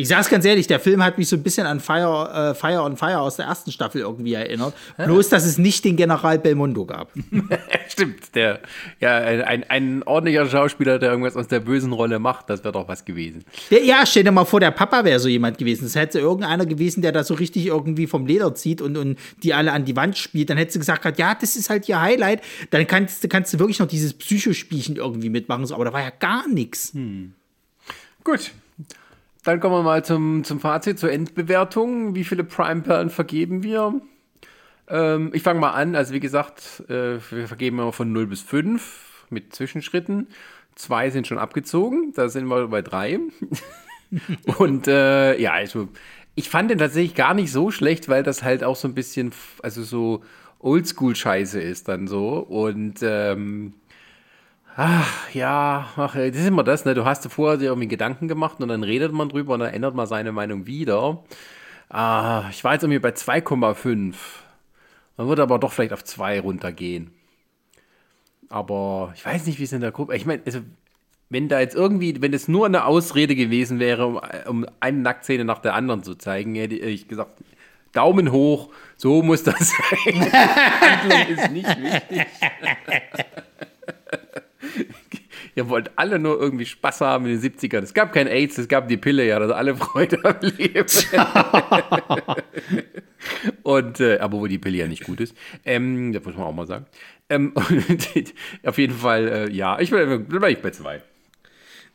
[0.00, 2.82] Ich sag's ganz ehrlich, der Film hat mich so ein bisschen an Fire, äh, Fire
[2.82, 4.72] on Fire aus der ersten Staffel irgendwie erinnert.
[4.96, 7.10] Bloß, dass es nicht den General Belmondo gab.
[7.88, 8.60] Stimmt, der,
[9.00, 12.86] ja, ein, ein ordentlicher Schauspieler, der irgendwas aus der bösen Rolle macht, das wäre doch
[12.86, 13.44] was gewesen.
[13.72, 15.86] Der, ja, stell dir mal vor, der Papa wäre so jemand gewesen.
[15.86, 19.52] Es hätte irgendeiner gewesen, der da so richtig irgendwie vom Leder zieht und, und die
[19.52, 20.48] alle an die Wand spielt.
[20.48, 22.42] Dann hättest du gesagt, ja, das ist halt ihr Highlight.
[22.70, 25.66] Dann kannst, du- kannst du wirklich noch dieses Psychospielchen irgendwie mitmachen.
[25.66, 26.92] So, aber da war ja gar nichts.
[28.22, 28.52] Gut.
[29.48, 32.14] Dann kommen wir mal zum, zum Fazit, zur Endbewertung.
[32.14, 33.98] Wie viele Prime-Perlen vergeben wir?
[34.88, 35.94] Ähm, ich fange mal an.
[35.96, 40.26] Also, wie gesagt, äh, wir vergeben immer von 0 bis 5 mit Zwischenschritten.
[40.74, 42.12] Zwei sind schon abgezogen.
[42.14, 43.20] Da sind wir bei drei.
[44.58, 45.88] Und äh, ja, also,
[46.34, 49.32] ich fand den tatsächlich gar nicht so schlecht, weil das halt auch so ein bisschen,
[49.62, 50.22] also so
[50.58, 52.40] Oldschool-Scheiße ist dann so.
[52.40, 53.72] Und ähm,
[54.80, 56.94] Ach, ja, ach, das ist immer das, ne?
[56.94, 59.96] Du hast vorher dir irgendwie Gedanken gemacht und dann redet man drüber und dann ändert
[59.96, 61.24] man seine Meinung wieder.
[61.88, 64.14] Ah, ich war jetzt irgendwie bei 2,5.
[65.16, 67.10] Man würde aber doch vielleicht auf 2 runtergehen.
[68.50, 70.14] Aber ich weiß nicht, wie es in der Gruppe.
[70.14, 70.60] Ich meine, also,
[71.28, 75.44] wenn da jetzt irgendwie, wenn es nur eine Ausrede gewesen wäre, um, um eine Nacktszene
[75.44, 77.32] nach der anderen zu zeigen, hätte ich gesagt,
[77.92, 79.58] Daumen hoch, so muss das
[80.04, 80.32] sein.
[80.32, 82.26] Handlung ist nicht wichtig.
[85.54, 87.82] Ihr wollt alle nur irgendwie Spaß haben in den 70ern.
[87.82, 90.86] Es gab kein AIDS, es gab die Pille, ja, also alle Freude am Leben.
[93.62, 95.36] und, äh, aber wo die Pille ja nicht gut ist.
[95.64, 96.86] Ähm, das muss man auch mal sagen.
[97.28, 97.52] Ähm,
[98.64, 101.02] auf jeden Fall, äh, ja, ich bin, bin ich bei zwei.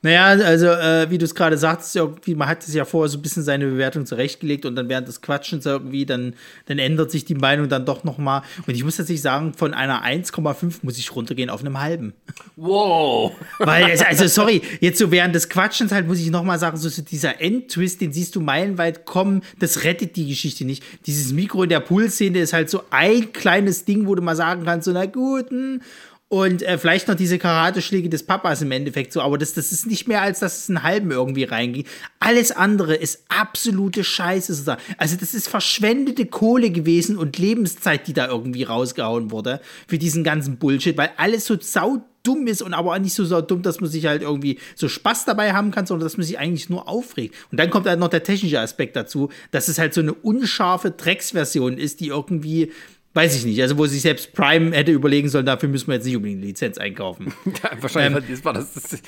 [0.03, 3.17] Naja, also äh, wie du es gerade sagtest, irgendwie, man hat es ja vorher so
[3.17, 6.35] ein bisschen seine Bewertung zurechtgelegt und dann während des Quatschens irgendwie, dann,
[6.65, 8.41] dann ändert sich die Meinung dann doch nochmal.
[8.67, 12.13] Und ich muss tatsächlich sagen, von einer 1,5 muss ich runtergehen auf einem halben.
[12.57, 13.31] Wow.
[13.59, 16.89] Weil, es, also sorry, jetzt so während des Quatschens halt muss ich nochmal sagen, so,
[16.89, 20.83] so dieser Endtwist, den siehst du meilenweit kommen, das rettet die Geschichte nicht.
[21.05, 24.65] Dieses Mikro in der Poolszene ist halt so ein kleines Ding, wo du mal sagen
[24.65, 25.81] kannst, so na gut, hm.
[26.29, 29.85] Und äh, vielleicht noch diese Karateschläge des Papas im Endeffekt so, aber das, das ist
[29.85, 31.85] nicht mehr als, dass es einen halben irgendwie reinging.
[32.19, 34.81] Alles andere ist absolute Scheiße sozusagen.
[34.97, 40.23] Also das ist verschwendete Kohle gewesen und Lebenszeit, die da irgendwie rausgehauen wurde für diesen
[40.23, 43.61] ganzen Bullshit, weil alles so sau dumm ist und aber auch nicht so, so dumm,
[43.61, 46.69] dass man sich halt irgendwie so Spaß dabei haben kann, sondern dass man sich eigentlich
[46.69, 47.35] nur aufregt.
[47.51, 50.91] Und dann kommt halt noch der technische Aspekt dazu, dass es halt so eine unscharfe
[50.91, 52.71] Drecksversion ist, die irgendwie
[53.15, 53.61] Weiß ich nicht.
[53.61, 56.47] Also, wo sich selbst Prime hätte überlegen sollen, dafür müssen wir jetzt nicht unbedingt eine
[56.47, 57.33] Lizenz einkaufen.
[57.63, 59.01] Ja, wahrscheinlich ähm, war das, das,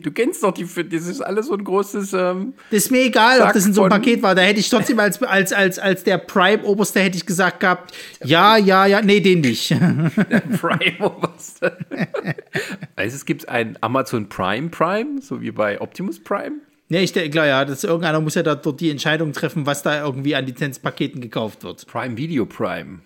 [0.00, 2.14] Du kennst doch die, das ist alles so ein großes.
[2.14, 4.34] Ähm, das ist mir egal, Sack ob das in so einem Paket war.
[4.34, 7.94] Da hätte ich trotzdem als, als, als, als der Prime-Oberste hätte ich gesagt gehabt,
[8.24, 9.70] ja, ja, ja, nee, den nicht.
[10.30, 11.76] Der Prime-Oberste.
[12.96, 16.56] also es gibt ein Amazon Prime Prime, so wie bei Optimus Prime.
[16.88, 19.82] Ja, ich denke, klar, ja, das, irgendeiner muss ja da dort die Entscheidung treffen, was
[19.82, 21.86] da irgendwie an Lizenzpaketen gekauft wird.
[21.86, 23.00] Prime Video Prime.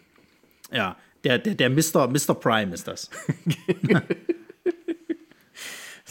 [0.73, 2.09] Ja, der, der, der Mr.
[2.09, 2.35] Mr.
[2.35, 3.11] Prime ist das.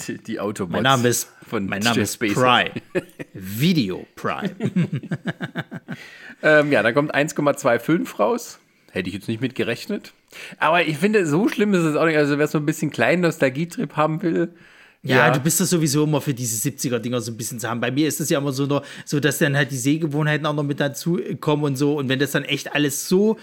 [0.28, 0.74] die Autobots.
[0.74, 2.72] Mein Name ist, von mein Name ist Prime.
[3.34, 4.56] Video Prime.
[6.44, 8.60] ähm, ja, da kommt 1,25 raus.
[8.92, 10.14] Hätte ich jetzt nicht mit gerechnet.
[10.58, 12.18] Aber ich finde, so schlimm ist es auch nicht.
[12.18, 14.54] Also, wer so ein bisschen kleinen Nostalgietrip haben will,
[15.06, 17.80] ja, ja, du bist das sowieso immer für diese 70er-Dinger so ein bisschen zu haben.
[17.80, 20.56] Bei mir ist das ja immer so, nur, so dass dann halt die Sehgewohnheiten auch
[20.56, 21.96] noch mit dazu kommen und so.
[21.96, 23.38] Und wenn das dann echt alles so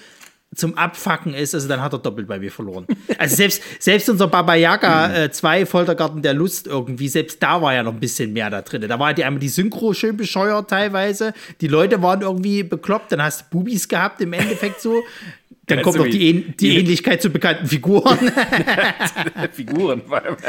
[0.55, 2.87] zum Abfacken ist, also dann hat er doppelt bei mir verloren.
[3.19, 7.73] Also selbst, selbst unser Baba Yaga 2 äh, Foltergarten der Lust irgendwie, selbst da war
[7.75, 8.83] ja noch ein bisschen mehr da drin.
[8.87, 11.33] Da war die einmal die Synchro schön bescheuert teilweise.
[11.61, 15.03] Die Leute waren irgendwie bekloppt, dann hast du Bubis gehabt im Endeffekt so.
[15.67, 18.19] Dann kommt noch die, die Ähnlichkeit zu bekannten Figuren.
[19.53, 20.03] Figuren.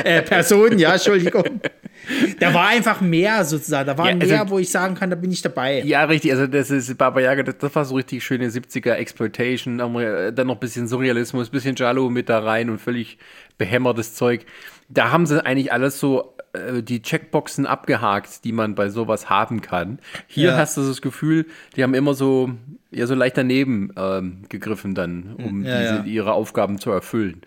[0.03, 1.43] äh, Personen, ja, Entschuldigung.
[2.39, 3.87] Da war einfach mehr sozusagen.
[3.87, 5.81] Da war ja, also, mehr, wo ich sagen kann, da bin ich dabei.
[5.83, 6.31] Ja, richtig.
[6.31, 9.77] Also, das ist Baba Yaga, das, das war so richtig schöne 70er Exploitation.
[9.77, 13.17] Dann noch ein bisschen Surrealismus, ein bisschen Jalo mit da rein und völlig
[13.57, 14.45] behämmertes Zeug.
[14.89, 16.42] Da haben sie eigentlich alles so äh,
[16.81, 19.99] die Checkboxen abgehakt, die man bei sowas haben kann.
[20.27, 20.57] Hier ja.
[20.57, 22.51] hast du das Gefühl, die haben immer so
[22.91, 26.03] ja so leicht daneben ähm, gegriffen dann, um ja, diese, ja.
[26.03, 27.41] ihre Aufgaben zu erfüllen.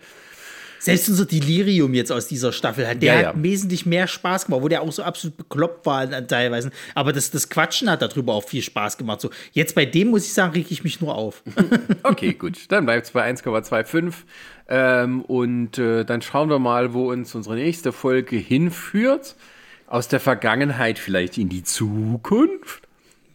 [0.79, 4.67] Selbst unser Delirium jetzt aus dieser Staffel hat, der hat wesentlich mehr Spaß gemacht, wo
[4.67, 6.71] der auch so absolut bekloppt war teilweise.
[6.93, 9.21] Aber das, das Quatschen hat darüber auch viel Spaß gemacht.
[9.21, 11.41] So, jetzt bei dem muss ich sagen, reg ich mich nur auf.
[12.03, 12.59] okay, gut.
[12.69, 14.13] Dann bleibt es bei 1,25.
[14.69, 19.35] Ähm, und äh, dann schauen wir mal, wo uns unsere nächste Folge hinführt.
[19.87, 22.86] Aus der Vergangenheit vielleicht in die Zukunft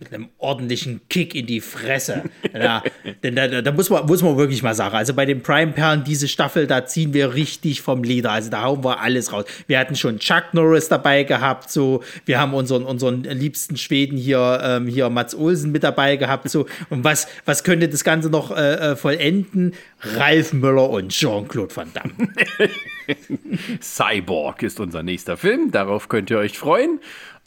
[0.02, 2.24] mit einem ordentlichen Kick in die Fresse.
[2.52, 2.82] Ja,
[3.22, 6.28] denn da, da, muss, man, muss man wirklich mal sagen, also bei den Prime-Perlen, diese
[6.28, 8.32] Staffel, da ziehen wir richtig vom Leder.
[8.32, 9.44] Also da hauen wir alles raus.
[9.66, 12.02] Wir hatten schon Chuck Norris dabei gehabt, so.
[12.24, 16.66] Wir haben unseren, unseren liebsten Schweden hier, ähm, hier Mats Olsen mit dabei gehabt, so.
[16.90, 19.74] Und was, was könnte das Ganze noch äh, äh vollenden?
[20.00, 22.12] Ralf Müller und Jean-Claude Van Damme.
[23.80, 25.70] Cyborg ist unser nächster Film.
[25.70, 27.00] Darauf könnt ihr euch freuen.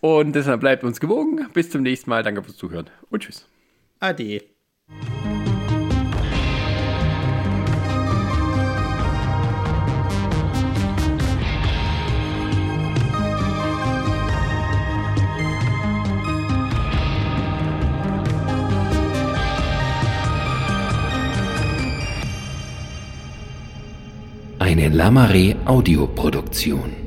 [0.06, 1.48] Und deshalb bleibt uns gewogen.
[1.52, 2.22] Bis zum nächsten Mal.
[2.22, 3.50] Danke fürs Zuhören und tschüss.
[4.00, 4.44] Ade.
[24.60, 27.05] Eine Lamare Audioproduktion.